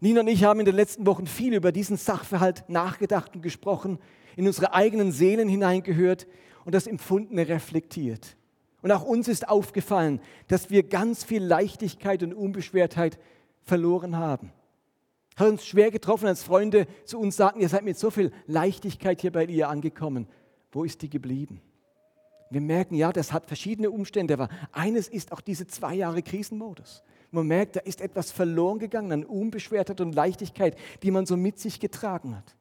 Nina 0.00 0.20
und 0.20 0.28
ich 0.28 0.44
haben 0.44 0.60
in 0.60 0.66
den 0.66 0.76
letzten 0.76 1.06
Wochen 1.06 1.26
viel 1.26 1.54
über 1.54 1.72
diesen 1.72 1.96
Sachverhalt 1.96 2.68
nachgedacht 2.68 3.34
und 3.34 3.42
gesprochen, 3.42 3.98
in 4.36 4.46
unsere 4.46 4.74
eigenen 4.74 5.12
Seelen 5.12 5.48
hineingehört 5.48 6.26
und 6.64 6.74
das 6.74 6.86
Empfundene 6.86 7.48
reflektiert. 7.48 8.36
Und 8.82 8.90
auch 8.90 9.02
uns 9.02 9.28
ist 9.28 9.48
aufgefallen, 9.48 10.20
dass 10.48 10.70
wir 10.70 10.82
ganz 10.82 11.24
viel 11.24 11.42
Leichtigkeit 11.42 12.22
und 12.22 12.34
Unbeschwertheit 12.34 13.18
verloren 13.62 14.16
haben. 14.16 14.52
Hat 15.36 15.48
uns 15.48 15.64
schwer 15.64 15.90
getroffen, 15.90 16.26
als 16.26 16.42
Freunde 16.42 16.86
zu 17.04 17.18
uns 17.18 17.36
sagten, 17.36 17.60
ihr 17.60 17.68
seid 17.68 17.84
mit 17.84 17.98
so 17.98 18.10
viel 18.10 18.32
Leichtigkeit 18.46 19.20
hier 19.20 19.32
bei 19.32 19.44
ihr 19.44 19.68
angekommen. 19.68 20.26
Wo 20.70 20.84
ist 20.84 21.02
die 21.02 21.10
geblieben? 21.10 21.60
Wir 22.50 22.60
merken, 22.60 22.94
ja, 22.94 23.12
das 23.12 23.32
hat 23.32 23.46
verschiedene 23.46 23.90
Umstände, 23.90 24.34
aber 24.34 24.50
eines 24.72 25.08
ist 25.08 25.32
auch 25.32 25.40
diese 25.40 25.66
zwei 25.66 25.94
Jahre 25.94 26.22
Krisenmodus. 26.22 27.02
Man 27.30 27.46
merkt, 27.46 27.76
da 27.76 27.80
ist 27.80 28.02
etwas 28.02 28.30
verloren 28.30 28.78
gegangen 28.78 29.10
an 29.10 29.24
Unbeschwertheit 29.24 30.02
und 30.02 30.14
Leichtigkeit, 30.14 30.76
die 31.02 31.10
man 31.10 31.24
so 31.24 31.38
mit 31.38 31.58
sich 31.58 31.80
getragen 31.80 32.36
hat. 32.36 32.54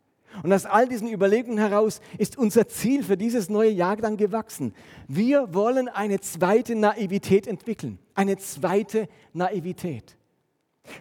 Und 0.44 0.54
aus 0.54 0.66
all 0.66 0.88
diesen 0.88 1.12
Überlegungen 1.12 1.58
heraus 1.58 2.00
ist 2.18 2.38
unser 2.38 2.70
Ziel 2.70 3.04
für 3.04 3.18
dieses 3.18 3.50
neue 3.50 3.70
Jahr 3.70 3.98
dann 3.98 4.16
gewachsen. 4.16 4.74
Wir 5.10 5.54
wollen 5.54 5.90
eine 5.90 6.22
zweite 6.22 6.74
Naivität 6.76 7.48
entwickeln. 7.48 8.00
Eine 8.16 8.38
zweite 8.38 9.10
Naivität. 9.34 10.16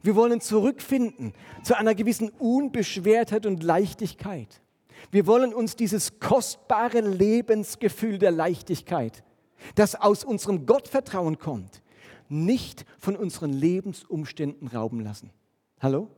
Wir 0.03 0.15
wollen 0.15 0.41
zurückfinden 0.41 1.33
zu 1.63 1.77
einer 1.77 1.95
gewissen 1.95 2.31
Unbeschwertheit 2.31 3.47
und 3.47 3.63
Leichtigkeit. 3.63 4.61
Wir 5.11 5.27
wollen 5.27 5.55
uns 5.55 5.77
dieses 5.77 6.21
kostbare 6.21 7.01
Lebensgefühl 7.01 8.19
der 8.19 8.31
Leichtigkeit, 8.31 9.25
das 9.75 9.95
aus 9.95 10.25
unserem 10.25 10.67
Gottvertrauen 10.67 11.39
kommt, 11.39 11.83
nicht 12.29 12.85
von 12.99 13.17
unseren 13.17 13.53
Lebensumständen 13.53 14.69
rauben 14.69 15.01
lassen. 15.01 15.31
Hallo? 15.81 16.09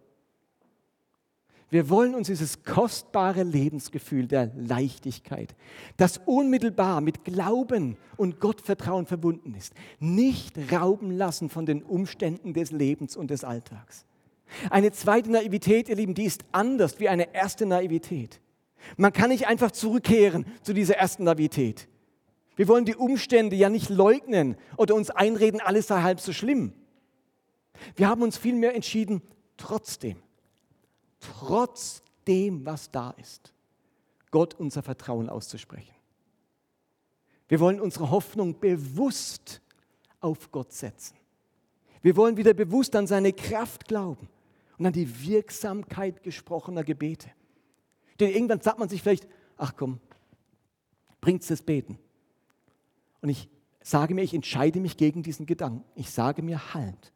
Wir 1.72 1.88
wollen 1.88 2.14
uns 2.14 2.26
dieses 2.26 2.64
kostbare 2.64 3.44
Lebensgefühl 3.44 4.26
der 4.26 4.52
Leichtigkeit, 4.54 5.54
das 5.96 6.20
unmittelbar 6.26 7.00
mit 7.00 7.24
Glauben 7.24 7.96
und 8.18 8.40
Gottvertrauen 8.40 9.06
verbunden 9.06 9.54
ist, 9.54 9.72
nicht 9.98 10.70
rauben 10.70 11.11
lassen 11.11 11.48
von 11.48 11.64
den 11.64 11.82
Umständen 11.82 12.52
des 12.52 12.72
Lebens 12.72 13.16
und 13.16 13.30
des 13.30 13.42
Alltags. 13.42 14.04
Eine 14.68 14.92
zweite 14.92 15.30
Naivität, 15.30 15.88
ihr 15.88 15.96
Lieben, 15.96 16.12
die 16.12 16.24
ist 16.24 16.44
anders 16.52 17.00
wie 17.00 17.08
eine 17.08 17.35
erste 17.35 17.64
Naivität. 17.64 18.42
Man 18.98 19.14
kann 19.14 19.30
nicht 19.30 19.46
einfach 19.46 19.70
zurückkehren 19.70 20.44
zu 20.61 20.74
dieser 20.74 20.96
ersten 20.96 21.24
Naivität. 21.24 21.88
Wir 22.54 22.68
wollen 22.68 22.85
die 22.85 22.96
Umstände 22.96 23.56
ja 23.56 23.70
nicht 23.70 23.88
leugnen 23.88 24.56
oder 24.76 24.94
uns 24.94 25.08
einreden, 25.08 25.62
alles 25.62 25.87
sei 25.87 26.02
halb 26.02 26.20
so 26.20 26.35
schlimm. 26.35 26.74
Wir 27.96 28.08
haben 28.08 28.20
uns 28.20 28.37
vielmehr 28.37 28.74
entschieden, 28.74 29.22
trotzdem, 29.56 30.18
trotzdem, 31.22 32.66
was 32.66 32.90
da 32.90 33.11
ist, 33.12 33.52
Gott 34.30 34.54
unser 34.54 34.82
Vertrauen 34.82 35.28
auszusprechen. 35.28 35.94
Wir 37.48 37.61
wollen 37.61 37.80
unsere 37.80 38.11
Hoffnung 38.11 38.58
bewusst 38.58 39.61
auf 40.20 40.50
Gott 40.50 40.72
setzen. 40.72 41.16
Wir 42.00 42.16
wollen 42.16 42.37
wieder 42.37 42.54
bewusst 42.54 42.96
an 42.96 43.06
seine 43.06 43.32
Kraft 43.32 43.87
glauben 43.87 44.28
und 44.78 44.87
an 44.87 44.92
die 44.92 45.26
Wirksamkeit 45.26 46.22
gesprochener 46.22 46.82
Gebete. 46.82 47.30
Denn 48.18 48.30
irgendwann 48.30 48.61
sagt 48.61 48.78
man 48.78 48.88
sich 48.88 49.02
vielleicht, 49.02 49.28
ach 49.56 49.74
komm, 49.76 50.00
bringt's 51.20 51.48
das 51.48 51.62
Beten. 51.62 51.98
Und 53.20 53.28
ich 53.28 53.48
sage 53.82 54.14
mir, 54.14 54.22
ich 54.22 54.35
entscheide 54.35 54.80
mich 54.80 54.96
gegen 54.96 55.22
diesen 55.22 55.46
Gedanken. 55.46 55.85
Ich 55.94 56.11
sage 56.11 56.42
mir, 56.42 56.74
halt. 56.74 57.12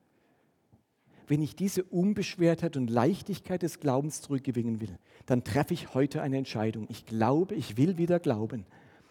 Wenn 1.28 1.42
ich 1.42 1.56
diese 1.56 1.82
Unbeschwertheit 1.84 2.76
und 2.76 2.88
Leichtigkeit 2.88 3.62
des 3.62 3.80
Glaubens 3.80 4.22
zurückgewinnen 4.22 4.80
will, 4.80 4.96
dann 5.26 5.42
treffe 5.42 5.74
ich 5.74 5.94
heute 5.94 6.22
eine 6.22 6.36
Entscheidung. 6.36 6.86
Ich 6.88 7.04
glaube, 7.04 7.54
ich 7.54 7.76
will 7.76 7.98
wieder 7.98 8.20
glauben 8.20 8.64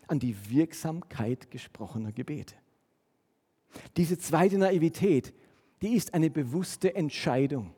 an 0.07 0.19
die 0.19 0.35
Wirksamkeit 0.49 1.51
gesprochener 1.51 2.11
Gebete. 2.11 2.55
Diese 3.97 4.17
zweite 4.17 4.57
Naivität, 4.57 5.33
die 5.81 5.95
ist 5.95 6.13
eine 6.13 6.29
bewusste 6.29 6.95
Entscheidung. 6.95 7.73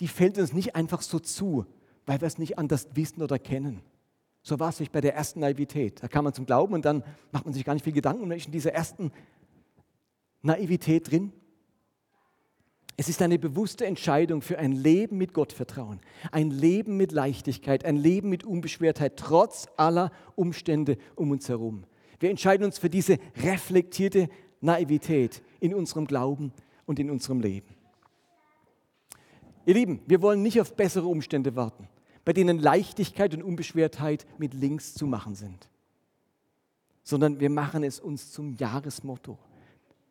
Die 0.00 0.08
fällt 0.08 0.38
uns 0.38 0.52
nicht 0.52 0.76
einfach 0.76 1.02
so 1.02 1.18
zu, 1.18 1.64
weil 2.06 2.20
wir 2.20 2.26
es 2.26 2.38
nicht 2.38 2.58
anders 2.58 2.88
wissen 2.94 3.22
oder 3.22 3.38
kennen. 3.38 3.80
So 4.42 4.58
war 4.58 4.70
es 4.70 4.78
sich 4.78 4.90
bei 4.90 5.00
der 5.00 5.14
ersten 5.14 5.40
Naivität. 5.40 6.02
Da 6.02 6.08
kam 6.08 6.24
man 6.24 6.34
zum 6.34 6.46
Glauben 6.46 6.74
und 6.74 6.84
dann 6.84 7.04
macht 7.32 7.44
man 7.44 7.54
sich 7.54 7.64
gar 7.64 7.74
nicht 7.74 7.84
viel 7.84 7.92
Gedanken, 7.92 8.28
man 8.28 8.36
ist 8.36 8.46
in 8.46 8.52
dieser 8.52 8.72
ersten 8.72 9.12
Naivität 10.42 11.10
drin. 11.10 11.32
Es 13.00 13.08
ist 13.08 13.22
eine 13.22 13.38
bewusste 13.38 13.86
Entscheidung 13.86 14.42
für 14.42 14.58
ein 14.58 14.72
Leben 14.72 15.16
mit 15.16 15.32
Gottvertrauen, 15.32 16.00
ein 16.32 16.50
Leben 16.50 16.98
mit 16.98 17.12
Leichtigkeit, 17.12 17.86
ein 17.86 17.96
Leben 17.96 18.28
mit 18.28 18.44
Unbeschwertheit, 18.44 19.16
trotz 19.16 19.68
aller 19.78 20.12
Umstände 20.36 20.98
um 21.16 21.30
uns 21.30 21.48
herum. 21.48 21.84
Wir 22.18 22.28
entscheiden 22.28 22.66
uns 22.66 22.78
für 22.78 22.90
diese 22.90 23.16
reflektierte 23.42 24.28
Naivität 24.60 25.42
in 25.60 25.72
unserem 25.72 26.06
Glauben 26.06 26.52
und 26.84 26.98
in 26.98 27.08
unserem 27.08 27.40
Leben. 27.40 27.74
Ihr 29.64 29.72
Lieben, 29.72 30.02
wir 30.06 30.20
wollen 30.20 30.42
nicht 30.42 30.60
auf 30.60 30.76
bessere 30.76 31.06
Umstände 31.06 31.56
warten, 31.56 31.88
bei 32.26 32.34
denen 32.34 32.58
Leichtigkeit 32.58 33.32
und 33.32 33.42
Unbeschwertheit 33.42 34.26
mit 34.36 34.52
links 34.52 34.92
zu 34.92 35.06
machen 35.06 35.34
sind, 35.34 35.70
sondern 37.02 37.40
wir 37.40 37.48
machen 37.48 37.82
es 37.82 37.98
uns 37.98 38.30
zum 38.30 38.52
Jahresmotto. 38.52 39.38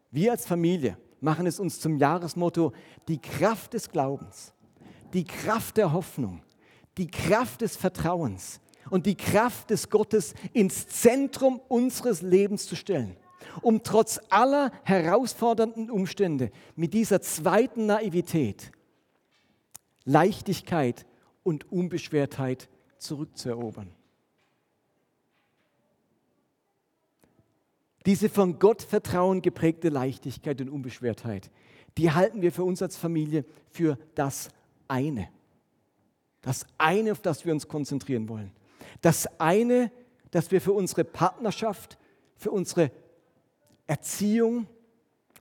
Wir 0.09 0.31
als 0.31 0.47
Familie 0.47 0.97
machen 1.21 1.45
es 1.45 1.59
uns 1.59 1.79
zum 1.79 1.97
Jahresmotto, 1.97 2.73
die 3.07 3.19
Kraft 3.19 3.73
des 3.73 3.89
Glaubens, 3.89 4.53
die 5.13 5.25
Kraft 5.25 5.77
der 5.77 5.93
Hoffnung, 5.93 6.41
die 6.97 7.07
Kraft 7.07 7.61
des 7.61 7.75
Vertrauens 7.75 8.59
und 8.89 9.05
die 9.05 9.15
Kraft 9.15 9.69
des 9.69 9.89
Gottes 9.89 10.33
ins 10.53 10.87
Zentrum 10.87 11.61
unseres 11.67 12.21
Lebens 12.21 12.65
zu 12.65 12.75
stellen, 12.75 13.15
um 13.61 13.83
trotz 13.83 14.19
aller 14.29 14.71
herausfordernden 14.83 15.89
Umstände 15.89 16.51
mit 16.75 16.93
dieser 16.93 17.21
zweiten 17.21 17.85
Naivität 17.85 18.71
Leichtigkeit 20.05 21.05
und 21.43 21.71
Unbeschwertheit 21.71 22.69
zurückzuerobern. 22.97 23.91
Diese 28.05 28.29
von 28.29 28.59
Gottvertrauen 28.59 29.41
geprägte 29.41 29.89
Leichtigkeit 29.89 30.61
und 30.61 30.69
Unbeschwertheit, 30.69 31.51
die 31.97 32.11
halten 32.11 32.41
wir 32.41 32.51
für 32.51 32.63
uns 32.63 32.81
als 32.81 32.95
Familie 32.95 33.45
für 33.69 33.97
das 34.15 34.49
eine. 34.87 35.29
Das 36.41 36.65
eine, 36.77 37.11
auf 37.11 37.21
das 37.21 37.45
wir 37.45 37.53
uns 37.53 37.67
konzentrieren 37.67 38.29
wollen. 38.29 38.51
Das 39.01 39.27
eine, 39.39 39.91
das 40.31 40.51
wir 40.51 40.61
für 40.61 40.73
unsere 40.73 41.03
Partnerschaft, 41.03 41.97
für 42.37 42.51
unsere 42.51 42.91
Erziehung 43.87 44.67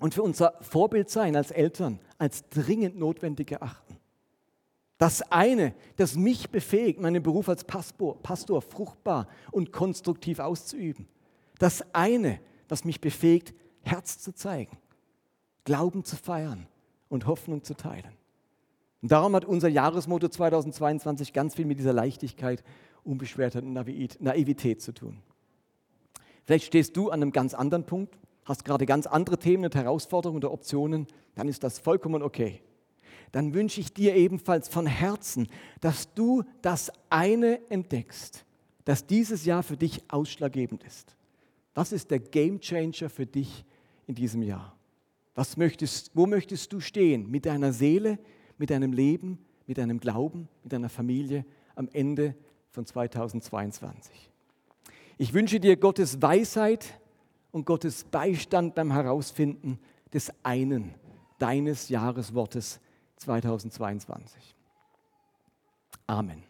und 0.01 0.15
für 0.15 0.23
unser 0.23 0.55
Vorbildsein 0.61 1.37
als 1.37 1.51
Eltern 1.51 2.01
als 2.19 2.49
dringend 2.49 2.99
notwendig 2.99 3.53
erachten. 3.53 3.97
Das 4.99 5.23
eine, 5.31 5.75
das 5.97 6.17
mich 6.17 6.51
befähigt, 6.51 7.01
meinen 7.01 7.23
Beruf 7.23 7.49
als 7.49 7.63
Pastor, 7.63 8.21
Pastor 8.21 8.61
fruchtbar 8.61 9.29
und 9.53 9.71
konstruktiv 9.71 10.41
auszuüben. 10.41 11.07
Das 11.59 11.83
eine, 11.95 12.41
das 12.69 12.85
mich 12.85 13.01
befähigt, 13.01 13.55
Herz 13.83 14.19
zu 14.19 14.33
zeigen, 14.35 14.79
Glauben 15.65 16.05
zu 16.05 16.17
feiern 16.17 16.67
und 17.09 17.27
Hoffnung 17.27 17.63
zu 17.65 17.75
teilen. 17.75 18.13
Und 19.03 19.13
darum 19.13 19.35
hat 19.35 19.45
unser 19.45 19.69
Jahresmotto 19.69 20.29
2022 20.29 21.33
ganz 21.33 21.55
viel 21.55 21.67
mit 21.67 21.79
dieser 21.79 21.93
Leichtigkeit, 21.93 22.65
Unbeschwertheit 23.05 23.65
und 23.65 23.73
Naivität 23.73 24.83
zu 24.83 24.93
tun. 24.93 25.23
Vielleicht 26.45 26.67
stehst 26.67 26.97
du 26.97 27.11
an 27.11 27.23
einem 27.23 27.33
ganz 27.33 27.55
anderen 27.55 27.85
Punkt, 27.85 28.19
hast 28.45 28.65
gerade 28.65 28.87
ganz 28.87 29.07
andere 29.07 29.39
Themen 29.39 29.65
und 29.65 29.75
Herausforderungen 29.75 30.39
oder 30.39 30.53
Optionen, 30.53 31.07
dann 31.35 31.49
ist 31.49 31.63
das 31.63 31.79
vollkommen 31.79 32.23
okay. 32.23 32.63
Dann 33.33 33.53
wünsche 33.53 33.81
ich 33.81 33.93
dir 33.93 34.17
ebenfalls 34.17 34.69
von 34.69 34.87
Herzen, 34.87 35.49
dass 35.81 36.13
du 36.15 36.43
das 36.63 36.91
eine 37.11 37.61
entdeckst, 37.71 38.45
das 38.85 39.07
dieses 39.07 39.45
Jahr 39.45 39.63
für 39.63 39.77
dich 39.77 40.03
ausschlaggebend 40.09 40.83
ist. 40.83 41.18
Was 41.79 41.93
ist 41.93 42.11
der 42.11 42.19
Game 42.19 42.59
Changer 42.59 43.09
für 43.09 43.25
dich 43.25 43.65
in 44.09 44.17
diesem 44.17 44.43
Jahr? 44.43 44.77
Was 45.37 45.57
möchtest, 45.57 46.11
wo 46.13 46.27
möchtest 46.27 46.73
du 46.73 46.81
stehen 46.81 47.31
mit 47.31 47.47
deiner 47.47 47.73
Seele, 47.73 48.19
mit 48.57 48.71
deinem 48.71 48.93
Leben, 48.93 49.39
mit 49.69 49.79
deinem 49.79 50.01
Glauben, 50.01 50.49
mit 50.65 50.73
deiner 50.73 50.89
Familie 50.89 51.47
am 51.77 51.89
Ende 51.93 52.35
von 52.71 52.85
2022? 52.85 54.33
Ich 55.19 55.33
wünsche 55.33 55.61
dir 55.61 55.77
Gottes 55.77 56.21
Weisheit 56.21 57.01
und 57.53 57.65
Gottes 57.65 58.03
Beistand 58.03 58.75
beim 58.75 58.91
Herausfinden 58.91 59.79
des 60.13 60.33
einen, 60.43 60.97
deines 61.39 61.91
Jahreswortes 61.91 62.81
2022. 63.19 64.57
Amen. 66.09 66.43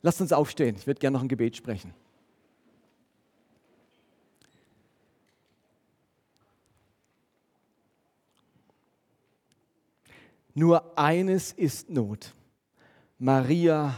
Lasst 0.00 0.20
uns 0.20 0.32
aufstehen. 0.32 0.76
Ich 0.76 0.86
würde 0.86 1.00
gerne 1.00 1.16
noch 1.16 1.22
ein 1.22 1.28
Gebet 1.28 1.56
sprechen. 1.56 1.92
Nur 10.56 10.96
eines 10.98 11.52
ist 11.52 11.90
Not. 11.90 12.34
Maria 13.18 13.94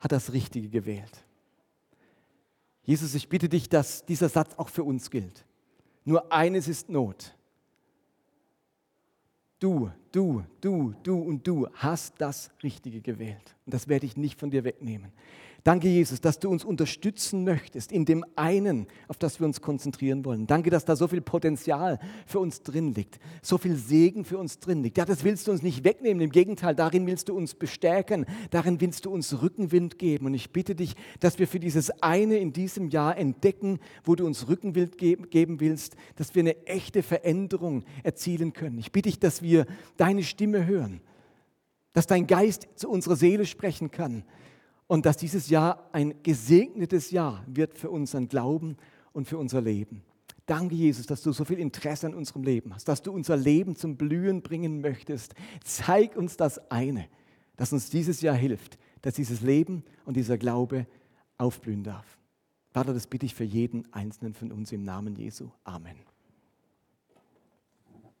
hat 0.00 0.10
das 0.10 0.32
Richtige 0.32 0.68
gewählt. 0.68 1.24
Jesus, 2.82 3.14
ich 3.14 3.28
bitte 3.28 3.48
dich, 3.48 3.68
dass 3.68 4.04
dieser 4.04 4.28
Satz 4.28 4.54
auch 4.56 4.68
für 4.68 4.82
uns 4.82 5.08
gilt. 5.08 5.46
Nur 6.04 6.32
eines 6.32 6.66
ist 6.66 6.88
Not. 6.88 7.36
Du, 9.60 9.88
du, 10.10 10.42
du, 10.60 10.94
du 11.04 11.16
und 11.16 11.46
du 11.46 11.68
hast 11.74 12.14
das 12.18 12.50
Richtige 12.64 13.00
gewählt. 13.00 13.54
Und 13.64 13.72
das 13.72 13.86
werde 13.86 14.06
ich 14.06 14.16
nicht 14.16 14.40
von 14.40 14.50
dir 14.50 14.64
wegnehmen. 14.64 15.12
Danke, 15.64 15.88
Jesus, 15.88 16.20
dass 16.20 16.38
du 16.38 16.50
uns 16.50 16.62
unterstützen 16.62 17.42
möchtest 17.42 17.90
in 17.90 18.04
dem 18.04 18.22
einen, 18.36 18.86
auf 19.08 19.16
das 19.16 19.40
wir 19.40 19.46
uns 19.46 19.62
konzentrieren 19.62 20.22
wollen. 20.26 20.46
Danke, 20.46 20.68
dass 20.68 20.84
da 20.84 20.94
so 20.94 21.08
viel 21.08 21.22
Potenzial 21.22 21.98
für 22.26 22.38
uns 22.38 22.60
drin 22.60 22.92
liegt, 22.92 23.18
so 23.40 23.56
viel 23.56 23.76
Segen 23.76 24.26
für 24.26 24.36
uns 24.36 24.58
drin 24.58 24.82
liegt. 24.82 24.98
Ja, 24.98 25.06
das 25.06 25.24
willst 25.24 25.48
du 25.48 25.52
uns 25.52 25.62
nicht 25.62 25.82
wegnehmen. 25.82 26.20
Im 26.20 26.32
Gegenteil, 26.32 26.74
darin 26.74 27.06
willst 27.06 27.30
du 27.30 27.34
uns 27.34 27.54
bestärken, 27.54 28.26
darin 28.50 28.78
willst 28.82 29.06
du 29.06 29.10
uns 29.10 29.40
Rückenwind 29.40 29.98
geben. 29.98 30.26
Und 30.26 30.34
ich 30.34 30.52
bitte 30.52 30.74
dich, 30.74 30.96
dass 31.20 31.38
wir 31.38 31.48
für 31.48 31.60
dieses 31.60 31.90
eine 32.02 32.36
in 32.36 32.52
diesem 32.52 32.90
Jahr 32.90 33.16
entdecken, 33.16 33.78
wo 34.04 34.16
du 34.16 34.26
uns 34.26 34.48
Rückenwind 34.48 34.98
geben 34.98 35.60
willst, 35.60 35.96
dass 36.16 36.34
wir 36.34 36.40
eine 36.40 36.66
echte 36.66 37.02
Veränderung 37.02 37.84
erzielen 38.02 38.52
können. 38.52 38.76
Ich 38.76 38.92
bitte 38.92 39.08
dich, 39.08 39.18
dass 39.18 39.40
wir 39.40 39.64
deine 39.96 40.24
Stimme 40.24 40.66
hören, 40.66 41.00
dass 41.94 42.06
dein 42.06 42.26
Geist 42.26 42.68
zu 42.74 42.90
unserer 42.90 43.16
Seele 43.16 43.46
sprechen 43.46 43.90
kann 43.90 44.24
und 44.86 45.06
dass 45.06 45.16
dieses 45.16 45.48
Jahr 45.48 45.88
ein 45.92 46.14
gesegnetes 46.22 47.10
Jahr 47.10 47.44
wird 47.46 47.78
für 47.78 47.90
unseren 47.90 48.28
Glauben 48.28 48.76
und 49.12 49.26
für 49.26 49.38
unser 49.38 49.60
Leben. 49.60 50.02
Danke, 50.46 50.74
Jesus, 50.74 51.06
dass 51.06 51.22
du 51.22 51.32
so 51.32 51.44
viel 51.44 51.58
Interesse 51.58 52.06
an 52.06 52.14
unserem 52.14 52.42
Leben 52.42 52.74
hast, 52.74 52.86
dass 52.86 53.00
du 53.00 53.12
unser 53.12 53.36
Leben 53.36 53.76
zum 53.76 53.96
Blühen 53.96 54.42
bringen 54.42 54.80
möchtest. 54.80 55.34
Zeig 55.64 56.16
uns 56.16 56.36
das 56.36 56.70
eine, 56.70 57.08
das 57.56 57.72
uns 57.72 57.88
dieses 57.88 58.20
Jahr 58.20 58.34
hilft, 58.34 58.78
dass 59.00 59.14
dieses 59.14 59.40
Leben 59.40 59.84
und 60.04 60.16
dieser 60.16 60.36
Glaube 60.36 60.86
aufblühen 61.38 61.82
darf. 61.82 62.18
Vater, 62.72 62.92
das 62.92 63.06
bitte 63.06 63.24
ich 63.24 63.34
für 63.34 63.44
jeden 63.44 63.90
Einzelnen 63.92 64.34
von 64.34 64.52
uns 64.52 64.72
im 64.72 64.82
Namen 64.82 65.16
Jesu. 65.16 65.50
Amen. 65.62 66.13